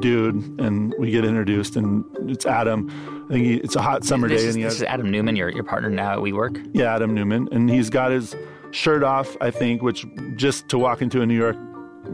dude, 0.01 0.35
and 0.59 0.93
we 0.99 1.11
get 1.11 1.25
introduced, 1.25 1.75
and 1.75 2.03
it's 2.29 2.45
Adam. 2.45 2.89
I 3.25 3.33
think 3.33 3.45
he, 3.45 3.55
it's 3.55 3.75
a 3.75 3.81
hot 3.81 4.03
summer 4.03 4.27
this 4.27 4.43
day, 4.43 4.47
is, 4.49 4.55
and 4.55 4.61
he 4.61 4.63
this 4.65 4.73
has 4.73 4.81
is 4.81 4.87
Adam 4.87 5.09
Neumann, 5.09 5.35
your, 5.35 5.49
your 5.49 5.63
partner 5.63 5.89
now 5.89 6.13
at 6.13 6.19
WeWork. 6.19 6.69
yeah, 6.73 6.93
Adam 6.95 7.13
Neumann, 7.13 7.49
and 7.51 7.69
he's 7.69 7.89
got 7.89 8.11
his 8.11 8.35
shirt 8.71 9.03
off. 9.03 9.35
I 9.41 9.49
think, 9.49 9.81
which 9.81 10.05
just 10.35 10.69
to 10.69 10.77
walk 10.77 11.01
into 11.01 11.21
a 11.21 11.25
New 11.25 11.37
York, 11.37 11.57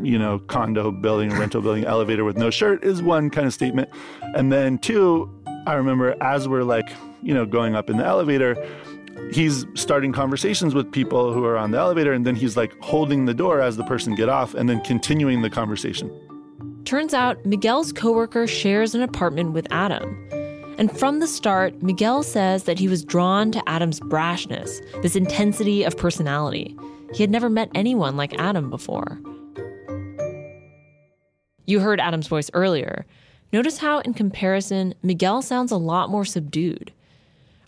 you 0.02 0.18
know, 0.18 0.40
condo 0.40 0.90
building, 0.90 1.32
rental 1.32 1.62
building, 1.62 1.84
elevator 1.84 2.24
with 2.24 2.38
no 2.38 2.50
shirt 2.50 2.84
is 2.84 3.02
one 3.02 3.30
kind 3.30 3.46
of 3.46 3.54
statement, 3.54 3.90
and 4.36 4.52
then 4.52 4.78
two, 4.78 5.30
I 5.68 5.74
remember 5.74 6.16
as 6.22 6.48
we're 6.48 6.64
like, 6.64 6.90
you 7.22 7.34
know, 7.34 7.46
going 7.46 7.76
up 7.76 7.90
in 7.90 7.98
the 7.98 8.06
elevator. 8.06 8.56
He's 9.34 9.66
starting 9.76 10.14
conversations 10.14 10.74
with 10.74 10.92
people 10.92 11.32
who 11.34 11.46
are 11.46 11.58
on 11.58 11.72
the 11.72 11.78
elevator, 11.78 12.14
and 12.14 12.26
then 12.26 12.36
he's 12.36 12.58
like 12.58 12.74
holding 12.82 13.26
the 13.26 13.34
door 13.34 13.62
as 13.62 13.78
the 13.78 13.84
person 13.84 14.16
get 14.16 14.30
off, 14.30 14.54
and 14.56 14.68
then 14.68 14.82
continuing 14.82 15.42
the 15.42 15.50
conversation. 15.50 16.10
Turns 16.86 17.14
out 17.14 17.46
Miguel's 17.46 17.94
coworker 17.94 18.48
shares 18.48 18.96
an 18.96 19.02
apartment 19.02 19.52
with 19.52 19.68
Adam. 19.70 20.18
And 20.82 20.98
from 20.98 21.20
the 21.20 21.28
start, 21.28 21.84
Miguel 21.84 22.24
says 22.24 22.64
that 22.64 22.80
he 22.80 22.88
was 22.88 23.06
drawn 23.06 23.52
to 23.52 23.62
Adam's 23.70 24.00
brashness, 24.00 24.82
this 25.04 25.16
intensity 25.16 25.84
of 25.84 25.96
personality. 25.96 26.76
He 27.14 27.22
had 27.22 27.30
never 27.30 27.52
met 27.52 27.70
anyone 27.76 28.18
like 28.18 28.34
Adam 28.40 28.72
before. 28.72 29.22
You 31.68 31.82
heard 31.82 32.00
Adam's 32.00 32.28
voice 32.28 32.50
earlier. 32.56 33.06
Notice 33.54 33.78
how, 33.78 34.00
in 34.00 34.16
comparison, 34.16 34.96
Miguel 35.04 35.44
sounds 35.44 35.72
a 35.72 35.78
lot 35.78 36.10
more 36.10 36.26
subdued. 36.26 36.92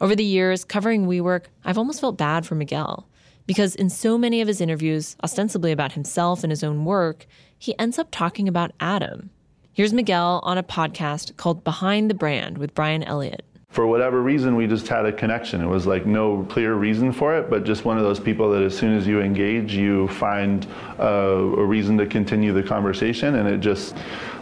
Over 0.01 0.15
the 0.15 0.23
years, 0.23 0.65
covering 0.65 1.05
WeWork, 1.05 1.45
I've 1.63 1.77
almost 1.77 2.01
felt 2.01 2.17
bad 2.17 2.47
for 2.47 2.55
Miguel. 2.55 3.07
Because 3.45 3.75
in 3.75 3.91
so 3.91 4.17
many 4.17 4.41
of 4.41 4.47
his 4.47 4.59
interviews, 4.59 5.17
ostensibly 5.23 5.71
about 5.71 5.91
himself 5.91 6.43
and 6.43 6.49
his 6.49 6.63
own 6.63 6.83
work, 6.83 7.27
he 7.59 7.77
ends 7.77 7.99
up 7.99 8.07
talking 8.09 8.47
about 8.47 8.71
Adam. 8.79 9.29
Here's 9.75 9.91
Miguel 9.91 10.39
on 10.43 10.59
a 10.59 10.63
podcast 10.63 11.35
called 11.35 11.63
Behind 11.63 12.07
the 12.07 12.13
Brand 12.13 12.59
with 12.59 12.75
Brian 12.75 13.01
Elliott. 13.01 13.43
For 13.69 13.87
whatever 13.87 14.21
reason, 14.21 14.55
we 14.55 14.67
just 14.67 14.87
had 14.87 15.07
a 15.07 15.11
connection. 15.11 15.61
It 15.61 15.65
was 15.65 15.87
like 15.87 16.05
no 16.05 16.43
clear 16.47 16.75
reason 16.75 17.11
for 17.11 17.35
it, 17.35 17.49
but 17.49 17.63
just 17.63 17.83
one 17.83 17.97
of 17.97 18.03
those 18.03 18.19
people 18.19 18.51
that 18.51 18.61
as 18.61 18.77
soon 18.77 18.95
as 18.95 19.07
you 19.07 19.19
engage, 19.19 19.73
you 19.73 20.09
find 20.09 20.67
uh, 20.99 21.03
a 21.03 21.65
reason 21.65 21.97
to 21.97 22.05
continue 22.05 22.53
the 22.53 22.61
conversation. 22.61 23.33
And 23.33 23.49
it 23.49 23.61
just, 23.61 23.95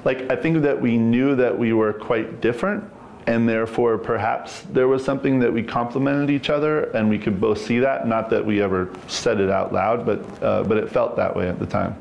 like, 0.03 0.29
I 0.29 0.35
think 0.35 0.63
that 0.63 0.81
we 0.81 0.97
knew 0.97 1.33
that 1.37 1.57
we 1.57 1.71
were 1.71 1.93
quite 1.93 2.41
different. 2.41 2.83
And 3.25 3.47
therefore, 3.47 3.97
perhaps 3.97 4.63
there 4.73 4.89
was 4.89 5.01
something 5.01 5.39
that 5.39 5.53
we 5.53 5.63
complemented 5.63 6.29
each 6.29 6.49
other, 6.49 6.91
and 6.91 7.09
we 7.09 7.17
could 7.17 7.39
both 7.39 7.61
see 7.61 7.79
that. 7.79 8.05
Not 8.05 8.29
that 8.31 8.45
we 8.45 8.61
ever 8.61 8.89
said 9.07 9.39
it 9.39 9.49
out 9.49 9.71
loud, 9.71 10.05
but 10.05 10.43
uh, 10.43 10.63
but 10.63 10.75
it 10.75 10.89
felt 10.89 11.15
that 11.15 11.33
way 11.33 11.47
at 11.47 11.57
the 11.57 11.67
time. 11.67 11.95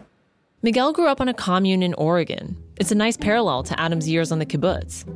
Miguel 0.63 0.93
grew 0.93 1.07
up 1.07 1.23
on 1.23 1.29
a 1.29 1.33
commune 1.33 1.83
in 1.83 1.95
Oregon. 1.95 2.55
It's 2.77 2.93
a 2.93 2.95
nice 2.95 3.17
parallel 3.17 3.63
to 3.63 3.81
Adam's 3.81 4.07
years 4.07 4.31
on 4.31 4.41
the 4.41 4.45
kibbutz. 4.45 5.07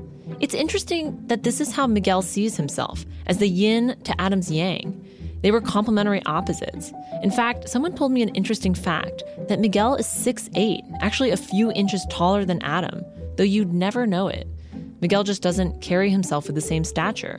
It's 0.40 0.54
interesting 0.54 1.22
that 1.26 1.42
this 1.42 1.61
is 1.61 1.70
how 1.70 1.87
Miguel 1.87 2.22
sees 2.22 2.57
himself, 2.57 3.04
as 3.26 3.37
the 3.37 3.48
yin 3.48 3.94
to 4.04 4.18
Adam's 4.18 4.50
yang. 4.50 5.04
They 5.42 5.50
were 5.50 5.61
complementary 5.61 6.22
opposites. 6.24 6.94
In 7.22 7.30
fact, 7.30 7.68
someone 7.68 7.94
told 7.94 8.11
me 8.11 8.22
an 8.22 8.30
interesting 8.30 8.72
fact 8.72 9.22
that 9.48 9.61
Miguel 9.61 9.96
is 9.96 10.07
6'8, 10.07 10.80
actually 11.02 11.30
a 11.30 11.37
few 11.37 11.70
inches 11.72 12.07
taller 12.09 12.46
than 12.46 12.62
Adam, 12.62 13.04
though 13.37 13.44
you'd 13.44 13.74
never 13.74 14.07
know 14.07 14.28
it. 14.28 14.48
Miguel 15.02 15.24
just 15.24 15.42
doesn't 15.42 15.83
carry 15.83 16.09
himself 16.09 16.46
with 16.46 16.54
the 16.54 16.62
same 16.62 16.85
stature. 16.85 17.38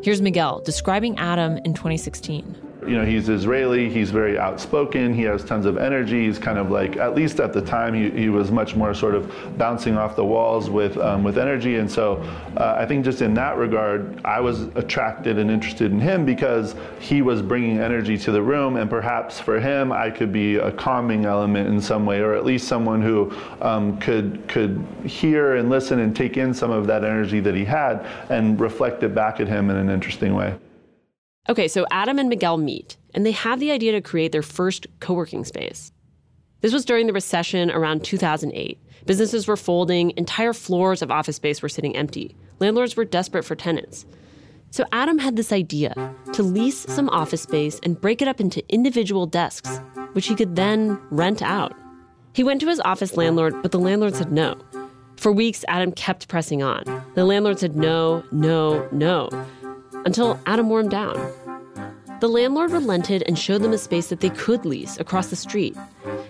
Here's 0.00 0.22
Miguel 0.22 0.60
describing 0.60 1.18
Adam 1.18 1.56
in 1.64 1.74
2016. 1.74 2.65
You 2.88 2.96
know, 2.96 3.04
he's 3.04 3.28
Israeli, 3.28 3.88
he's 3.88 4.10
very 4.10 4.38
outspoken, 4.38 5.14
he 5.14 5.22
has 5.22 5.44
tons 5.44 5.66
of 5.66 5.78
energy. 5.78 6.26
He's 6.26 6.38
kind 6.38 6.58
of 6.58 6.70
like, 6.70 6.96
at 6.96 7.14
least 7.14 7.40
at 7.40 7.52
the 7.52 7.62
time, 7.62 7.94
he, 7.94 8.10
he 8.10 8.28
was 8.28 8.50
much 8.50 8.76
more 8.76 8.94
sort 8.94 9.14
of 9.14 9.32
bouncing 9.58 9.96
off 9.96 10.16
the 10.16 10.24
walls 10.24 10.70
with, 10.70 10.96
um, 10.98 11.22
with 11.24 11.38
energy. 11.38 11.76
And 11.76 11.90
so 11.90 12.16
uh, 12.56 12.76
I 12.78 12.86
think 12.86 13.04
just 13.04 13.22
in 13.22 13.34
that 13.34 13.56
regard, 13.56 14.20
I 14.24 14.40
was 14.40 14.62
attracted 14.74 15.38
and 15.38 15.50
interested 15.50 15.92
in 15.92 16.00
him 16.00 16.24
because 16.24 16.74
he 17.00 17.22
was 17.22 17.42
bringing 17.42 17.78
energy 17.78 18.16
to 18.18 18.32
the 18.32 18.42
room. 18.42 18.76
And 18.76 18.88
perhaps 18.88 19.40
for 19.40 19.60
him, 19.60 19.92
I 19.92 20.10
could 20.10 20.32
be 20.32 20.56
a 20.56 20.72
calming 20.72 21.24
element 21.24 21.68
in 21.68 21.80
some 21.80 22.06
way, 22.06 22.20
or 22.20 22.34
at 22.34 22.44
least 22.44 22.68
someone 22.68 23.02
who 23.02 23.32
um, 23.60 23.98
could, 23.98 24.46
could 24.48 24.84
hear 25.04 25.56
and 25.56 25.70
listen 25.70 26.00
and 26.00 26.14
take 26.14 26.36
in 26.36 26.54
some 26.54 26.70
of 26.70 26.86
that 26.86 27.04
energy 27.04 27.40
that 27.40 27.54
he 27.54 27.64
had 27.64 28.06
and 28.30 28.60
reflect 28.60 29.02
it 29.02 29.14
back 29.14 29.40
at 29.40 29.48
him 29.48 29.70
in 29.70 29.76
an 29.76 29.90
interesting 29.90 30.34
way. 30.34 30.54
Okay, 31.48 31.68
so 31.68 31.86
Adam 31.92 32.18
and 32.18 32.28
Miguel 32.28 32.56
meet, 32.56 32.96
and 33.14 33.24
they 33.24 33.30
have 33.30 33.60
the 33.60 33.70
idea 33.70 33.92
to 33.92 34.00
create 34.00 34.32
their 34.32 34.42
first 34.42 34.86
co 34.98 35.14
working 35.14 35.44
space. 35.44 35.92
This 36.60 36.72
was 36.72 36.84
during 36.84 37.06
the 37.06 37.12
recession 37.12 37.70
around 37.70 38.02
2008. 38.02 38.78
Businesses 39.04 39.46
were 39.46 39.56
folding, 39.56 40.12
entire 40.16 40.52
floors 40.52 41.02
of 41.02 41.12
office 41.12 41.36
space 41.36 41.62
were 41.62 41.68
sitting 41.68 41.94
empty. 41.94 42.34
Landlords 42.58 42.96
were 42.96 43.04
desperate 43.04 43.44
for 43.44 43.54
tenants. 43.54 44.04
So 44.70 44.84
Adam 44.90 45.18
had 45.18 45.36
this 45.36 45.52
idea 45.52 45.94
to 46.32 46.42
lease 46.42 46.80
some 46.80 47.08
office 47.10 47.42
space 47.42 47.78
and 47.84 48.00
break 48.00 48.20
it 48.20 48.26
up 48.26 48.40
into 48.40 48.68
individual 48.68 49.26
desks, 49.26 49.80
which 50.14 50.26
he 50.26 50.34
could 50.34 50.56
then 50.56 51.00
rent 51.10 51.40
out. 51.42 51.72
He 52.32 52.42
went 52.42 52.60
to 52.62 52.68
his 52.68 52.80
office 52.80 53.16
landlord, 53.16 53.54
but 53.62 53.70
the 53.70 53.78
landlord 53.78 54.16
said 54.16 54.32
no. 54.32 54.58
For 55.16 55.32
weeks, 55.32 55.64
Adam 55.68 55.92
kept 55.92 56.28
pressing 56.28 56.62
on. 56.62 56.84
The 57.14 57.24
landlord 57.24 57.58
said 57.58 57.76
no, 57.76 58.24
no, 58.32 58.88
no, 58.90 59.30
until 60.06 60.40
Adam 60.46 60.70
wore 60.70 60.80
him 60.80 60.88
down. 60.88 61.32
The 62.20 62.28
landlord 62.28 62.70
relented 62.70 63.22
and 63.26 63.38
showed 63.38 63.60
them 63.60 63.74
a 63.74 63.78
space 63.78 64.06
that 64.08 64.20
they 64.20 64.30
could 64.30 64.64
lease 64.64 64.96
across 64.98 65.26
the 65.28 65.36
street. 65.36 65.76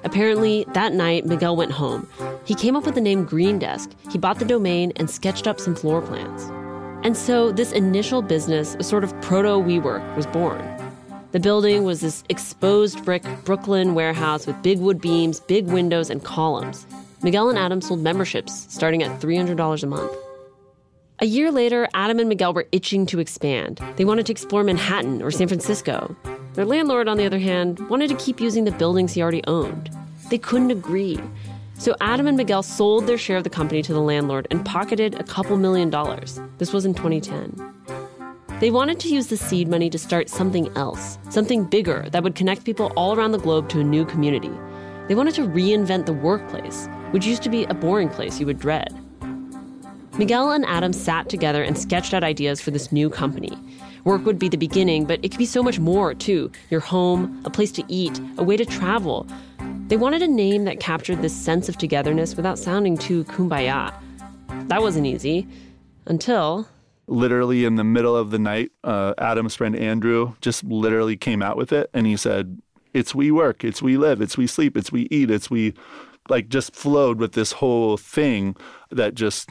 Apparently, 0.03 0.67
that 0.75 0.93
night, 0.93 1.27
Miguel 1.27 1.55
went 1.55 1.71
home. 1.71 2.09
He 2.45 2.57
came 2.57 2.75
up 2.75 2.85
with 2.85 2.97
the 2.97 3.01
name 3.01 3.25
Green 3.25 3.61
Desk. 3.61 3.93
He 4.11 4.19
bought 4.19 4.41
the 4.41 4.45
domain 4.45 4.93
and 4.97 5.09
sketched 5.09 5.47
up 5.47 5.61
some 5.61 5.77
floor 5.77 6.03
plans. 6.03 6.51
And 7.05 7.17
so, 7.17 7.53
this 7.53 7.71
initial 7.71 8.21
business, 8.21 8.75
a 8.81 8.83
sort 8.83 9.05
of 9.05 9.13
proto 9.23 9.63
WeWork, 9.63 10.17
was 10.17 10.27
born. 10.27 10.61
The 11.31 11.39
building 11.39 11.85
was 11.85 12.01
this 12.01 12.25
exposed 12.29 13.05
brick 13.05 13.23
Brooklyn 13.45 13.95
warehouse 13.95 14.45
with 14.45 14.61
big 14.63 14.81
wood 14.81 15.01
beams, 15.01 15.39
big 15.39 15.67
windows, 15.67 16.11
and 16.11 16.25
columns. 16.25 16.85
Miguel 17.23 17.49
and 17.49 17.59
Adam 17.59 17.81
sold 17.81 18.01
memberships 18.01 18.67
starting 18.73 19.05
at 19.05 19.21
$300 19.21 19.83
a 19.83 19.87
month. 19.87 20.17
A 21.19 21.25
year 21.25 21.51
later, 21.51 21.89
Adam 21.95 22.19
and 22.19 22.29
Miguel 22.29 22.53
were 22.53 22.69
itching 22.73 23.07
to 23.07 23.21
expand. 23.21 23.81
They 23.97 24.05
wanted 24.05 24.27
to 24.27 24.33
explore 24.33 24.63
Manhattan 24.63 25.23
or 25.23 25.31
San 25.31 25.49
Francisco. 25.49 26.15
Their 26.53 26.67
landlord, 26.67 27.09
on 27.09 27.17
the 27.17 27.25
other 27.25 27.39
hand, 27.39 27.79
wanted 27.89 28.09
to 28.09 28.17
keep 28.17 28.39
using 28.39 28.65
the 28.65 28.71
buildings 28.73 29.15
he 29.15 29.23
already 29.23 29.43
owned. 29.47 29.89
They 30.29 30.37
couldn't 30.37 30.71
agree. 30.71 31.19
So 31.79 31.97
Adam 32.03 32.27
and 32.27 32.37
Miguel 32.37 32.63
sold 32.63 33.07
their 33.07 33.17
share 33.17 33.39
of 33.39 33.45
the 33.45 33.51
company 33.51 33.81
to 33.81 33.95
the 33.95 34.01
landlord 34.01 34.47
and 34.51 34.63
pocketed 34.63 35.15
a 35.15 35.25
couple 35.25 35.57
million 35.57 35.89
dollars. 35.89 36.39
This 36.59 36.75
was 36.75 36.85
in 36.85 36.93
2010. 36.93 37.75
They 38.61 38.71
wanted 38.71 39.01
to 39.01 39.09
use 39.09 39.29
the 39.29 39.39
seed 39.39 39.69
money 39.69 39.89
to 39.89 39.99
start 39.99 40.29
something 40.29 40.69
else, 40.77 41.17
something 41.31 41.65
bigger 41.65 42.11
that 42.11 42.25
would 42.25 42.35
connect 42.35 42.65
people 42.65 42.93
all 42.95 43.17
around 43.17 43.33
the 43.33 43.39
globe 43.39 43.71
to 43.71 43.81
a 43.81 43.85
new 43.85 44.05
community. 44.05 44.53
They 45.09 45.15
wanted 45.15 45.35
to 45.37 45.49
reinvent 45.49 46.05
the 46.05 46.13
workplace, 46.13 46.89
which 47.13 47.25
used 47.25 47.43
to 47.45 47.49
be 47.49 47.65
a 47.65 47.75
boring 47.75 48.11
place 48.11 48.39
you 48.39 48.45
would 48.45 48.59
dread. 48.59 48.95
Miguel 50.19 50.51
and 50.51 50.65
Adam 50.65 50.95
sat 50.95 51.29
together 51.29 51.63
and 51.63 51.77
sketched 51.77 52.15
out 52.15 52.25
ideas 52.25 52.59
for 52.59 52.71
this 52.71 52.91
new 52.91 53.11
company. 53.11 53.53
Work 54.05 54.25
would 54.25 54.39
be 54.39 54.49
the 54.49 54.57
beginning, 54.57 55.05
but 55.05 55.23
it 55.23 55.29
could 55.31 55.39
be 55.39 55.45
so 55.45 55.63
much 55.63 55.79
more, 55.79 56.15
too 56.15 56.51
your 56.71 56.81
home, 56.81 57.43
a 57.45 57.51
place 57.51 57.71
to 57.73 57.85
eat, 57.89 58.19
a 58.39 58.43
way 58.43 58.57
to 58.57 58.65
travel. 58.65 59.27
They 59.89 59.99
wanted 59.99 60.23
a 60.23 60.27
name 60.27 60.65
that 60.65 60.81
captured 60.81 61.21
this 61.21 61.37
sense 61.37 61.69
of 61.69 61.77
togetherness 61.77 62.35
without 62.35 62.59
sounding 62.59 62.97
too 62.97 63.25
kumbaya. 63.25 63.93
That 64.69 64.81
wasn't 64.81 65.05
easy. 65.05 65.47
Until. 66.07 66.67
Literally 67.09 67.67
in 67.67 67.75
the 67.75 67.85
middle 67.85 68.17
of 68.17 68.31
the 68.31 68.39
night, 68.39 68.73
uh, 68.85 69.13
Adam's 69.19 69.55
friend 69.55 69.77
Andrew 69.77 70.35
just 70.41 70.65
literally 70.65 71.19
came 71.19 71.43
out 71.43 71.59
with 71.59 71.73
it 71.73 71.91
and 71.93 72.07
he 72.07 72.17
said, 72.17 72.59
It's 72.95 73.15
we 73.15 73.31
work, 73.31 73.65
it's 73.65 73.83
we 73.83 73.99
live, 73.99 74.23
it's 74.23 74.39
we 74.39 74.47
sleep, 74.47 74.79
it's 74.79 74.91
we 74.91 75.09
eat, 75.11 75.31
it's 75.31 75.51
we. 75.51 75.75
Like 76.29 76.49
just 76.49 76.75
flowed 76.75 77.21
with 77.21 77.35
this 77.35 77.53
whole 77.53 77.97
thing 77.97 78.57
that 78.91 79.15
just 79.15 79.49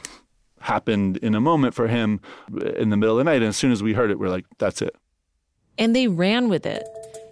happened 0.66 1.16
in 1.18 1.34
a 1.34 1.40
moment 1.40 1.74
for 1.74 1.86
him 1.86 2.20
in 2.76 2.90
the 2.90 2.96
middle 2.96 3.18
of 3.18 3.24
the 3.24 3.30
night. 3.30 3.36
And 3.36 3.46
as 3.46 3.56
soon 3.56 3.72
as 3.72 3.82
we 3.82 3.92
heard 3.92 4.10
it, 4.10 4.18
we're 4.18 4.28
like, 4.28 4.44
that's 4.58 4.82
it. 4.82 4.94
And 5.78 5.94
they 5.94 6.08
ran 6.08 6.48
with 6.48 6.66
it. 6.66 6.84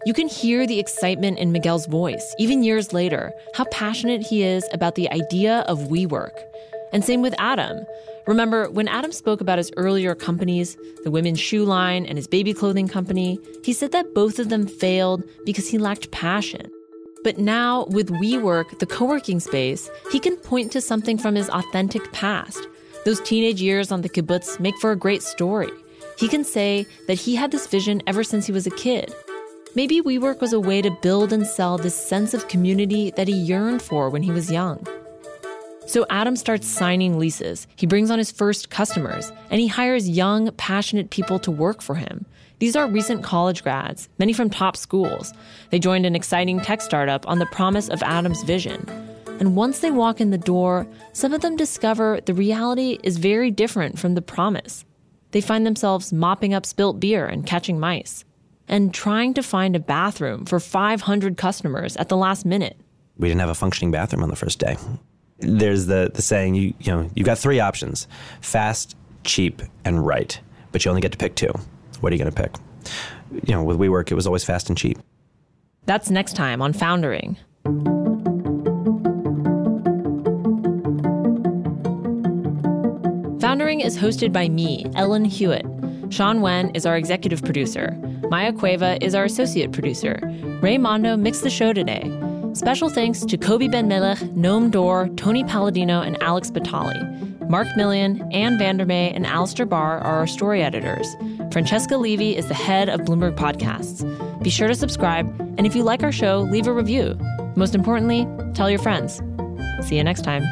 You 0.07 0.15
can 0.15 0.29
hear 0.29 0.67
the 0.67 0.79
excitement 0.79 1.39
in 1.39 1.51
Miguel's 1.51 1.87
voice, 1.87 2.35
even 2.39 2.63
years 2.63 2.93
later, 2.93 3.33
how 3.55 3.65
passionate 3.67 4.23
he 4.23 4.43
is 4.43 4.69
about 4.73 4.95
the 4.95 5.11
idea 5.11 5.61
of 5.61 5.79
WeWork. 5.89 6.39
And 6.93 7.05
same 7.05 7.23
with 7.23 7.35
Adam. 7.39 7.85
Remember, 8.27 8.71
when 8.71 8.87
Adam 8.87 9.13
spoke 9.13 9.41
about 9.41 9.59
his 9.59 9.73
earlier 9.77 10.15
companies, 10.15 10.77
the 11.05 11.11
women's 11.11 11.41
shoe 11.41 11.65
line 11.65 12.07
and 12.07 12.17
his 12.17 12.29
baby 12.29 12.55
clothing 12.55 12.87
company, 12.87 13.39
he 13.65 13.73
said 13.73 13.93
that 13.93 14.15
both 14.15 14.39
of 14.39 14.49
them 14.49 14.67
failed 14.67 15.25
because 15.45 15.69
he 15.69 15.79
lacked 15.79 16.11
passion. 16.11 16.71
But 17.25 17.39
now, 17.39 17.87
with 17.87 18.11
WeWork, 18.11 18.79
the 18.79 18.87
co 18.87 19.07
working 19.07 19.41
space, 19.41 19.91
he 20.13 20.21
can 20.21 20.37
point 20.37 20.71
to 20.73 20.81
something 20.83 21.17
from 21.17 21.35
his 21.35 21.49
authentic 21.49 22.13
past. 22.13 22.69
Those 23.05 23.21
teenage 23.21 23.61
years 23.61 23.93
on 23.93 24.01
the 24.01 24.09
kibbutz 24.09 24.59
make 24.59 24.77
for 24.79 24.91
a 24.91 24.97
great 24.97 25.23
story. 25.23 25.71
He 26.19 26.27
can 26.27 26.43
say 26.43 26.87
that 27.07 27.15
he 27.15 27.35
had 27.35 27.51
this 27.51 27.67
vision 27.67 28.03
ever 28.07 28.25
since 28.25 28.47
he 28.47 28.53
was 28.53 28.67
a 28.67 28.71
kid. 28.71 29.15
Maybe 29.75 30.01
WeWork 30.01 30.41
was 30.41 30.53
a 30.53 30.61
way 30.61 30.81
to 30.81 30.91
build 31.03 31.33
and 31.33 31.47
sell 31.47 31.77
this 31.77 31.95
sense 31.95 32.33
of 32.33 32.49
community 32.49 33.11
that 33.17 33.29
he 33.29 33.35
yearned 33.35 33.83
for 33.83 34.09
when 34.09 34.23
he 34.23 34.31
was 34.31 34.51
young. 34.51 34.87
So 35.87 36.07
Adam 36.09 36.35
starts 36.35 36.67
signing 36.67 37.19
leases. 37.19 37.67
He 37.77 37.87
brings 37.87 38.11
on 38.11 38.17
his 38.17 38.31
first 38.31 38.71
customers, 38.71 39.33
and 39.51 39.61
he 39.61 39.67
hires 39.67 40.09
young, 40.09 40.51
passionate 40.53 41.11
people 41.11 41.39
to 41.41 41.51
work 41.51 41.83
for 41.83 41.97
him. 41.97 42.25
These 42.59 42.75
are 42.75 42.87
recent 42.87 43.23
college 43.23 43.63
grads, 43.63 44.09
many 44.19 44.33
from 44.33 44.49
top 44.49 44.77
schools. 44.77 45.35
They 45.69 45.79
joined 45.79 46.07
an 46.07 46.17
exciting 46.17 46.61
tech 46.61 46.81
startup 46.81 47.29
on 47.29 47.39
the 47.39 47.47
promise 47.47 47.91
of 47.91 48.03
Adam's 48.03 48.43
vision. 48.45 48.89
And 49.41 49.57
once 49.57 49.81
they 49.81 49.91
walk 49.91 50.21
in 50.21 50.31
the 50.31 50.39
door, 50.39 50.87
some 51.13 51.33
of 51.33 51.41
them 51.41 51.57
discover 51.57 52.21
the 52.25 52.35
reality 52.35 52.99
is 53.03 53.19
very 53.19 53.51
different 53.51 53.99
from 53.99 54.15
the 54.15 54.23
promise. 54.23 54.85
They 55.33 55.41
find 55.41 55.67
themselves 55.67 56.13
mopping 56.13 56.55
up 56.55 56.65
spilt 56.65 57.01
beer 57.01 57.27
and 57.27 57.45
catching 57.45 57.81
mice, 57.81 58.25
and 58.69 58.95
trying 58.95 59.35
to 59.35 59.43
find 59.43 59.75
a 59.75 59.81
bathroom 59.81 60.45
for 60.45 60.61
500 60.61 61.37
customers 61.37 61.97
at 61.97 62.09
the 62.09 62.17
last 62.17 62.47
minute. 62.47 62.77
We 63.19 63.27
didn't 63.27 63.41
have 63.41 63.51
a 63.51 63.55
functioning 63.55 63.91
bathroom 63.91 64.23
on 64.23 64.29
the 64.29 64.37
first 64.37 64.61
day. 64.61 64.77
There's 65.41 65.87
the, 65.87 66.13
the 66.15 66.23
saying 66.23 66.55
you 66.55 66.73
you 66.79 66.93
know 66.93 67.11
you've 67.15 67.27
got 67.27 67.39
three 67.39 67.59
options: 67.59 68.07
fast, 68.41 68.97
cheap, 69.25 69.63
and 69.85 70.07
right. 70.07 70.41
But 70.71 70.85
you 70.85 70.91
only 70.91 71.01
get 71.01 71.11
to 71.13 71.19
pick 71.19 71.35
two. 71.35 71.53
What 72.01 72.13
are 72.13 72.17
you 72.17 72.23
going 72.23 72.33
to 72.33 72.43
pick? 72.43 72.55
You 73.49 73.55
know, 73.55 73.65
with 73.65 73.79
WeWork, 73.79 74.13
it 74.13 74.15
was 74.15 74.27
always 74.27 74.45
fast 74.45 74.69
and 74.69 74.79
cheap. 74.79 74.99
That's 75.87 76.11
next 76.11 76.37
time 76.37 76.63
on 76.63 76.73
Foundering. 76.73 77.37
Is 83.81 83.99
hosted 83.99 84.33
by 84.33 84.49
me, 84.49 84.87
Ellen 84.95 85.27
Huet. 85.27 86.13
Sean 86.13 86.41
Wen 86.41 86.71
is 86.75 86.87
our 86.87 86.97
executive 86.97 87.43
producer. 87.43 87.91
Maya 88.31 88.53
Cueva 88.53 88.97
is 89.05 89.15
our 89.15 89.25
associate 89.25 89.73
producer. 89.73 90.19
Ray 90.63 90.79
Mondo 90.79 91.17
mixed 91.17 91.43
the 91.43 91.51
show 91.51 91.73
today. 91.73 92.11
Special 92.55 92.89
thanks 92.89 93.25
to 93.25 93.37
Kobi 93.37 93.71
Ben 93.71 93.89
Melech, 93.89 94.19
Noam 94.19 94.71
Dor, 94.71 95.09
Tony 95.17 95.45
Palladino, 95.45 96.01
and 96.01 96.23
Alex 96.23 96.51
Batali. 96.51 97.51
Mark 97.51 97.67
Millian, 97.77 98.27
Anne 98.33 98.57
VanderMey, 98.57 99.15
and 99.15 99.27
Alistair 99.27 99.67
Barr 99.67 99.99
are 99.99 100.19
our 100.19 100.27
story 100.27 100.63
editors. 100.63 101.15
Francesca 101.53 101.97
Levy 101.97 102.37
is 102.37 102.47
the 102.47 102.55
head 102.55 102.89
of 102.89 103.01
Bloomberg 103.01 103.37
Podcasts. 103.37 104.03
Be 104.43 104.51
sure 104.51 104.69
to 104.69 104.75
subscribe, 104.75 105.29
and 105.59 105.67
if 105.67 105.75
you 105.75 105.83
like 105.83 106.03
our 106.03 106.13
show, 106.13 106.41
leave 106.41 106.67
a 106.67 106.73
review. 106.73 107.19
Most 107.57 107.75
importantly, 107.75 108.27
tell 108.55 108.71
your 108.71 108.79
friends. 108.79 109.21
See 109.83 109.97
you 109.97 110.05
next 110.05 110.23
time. 110.23 110.45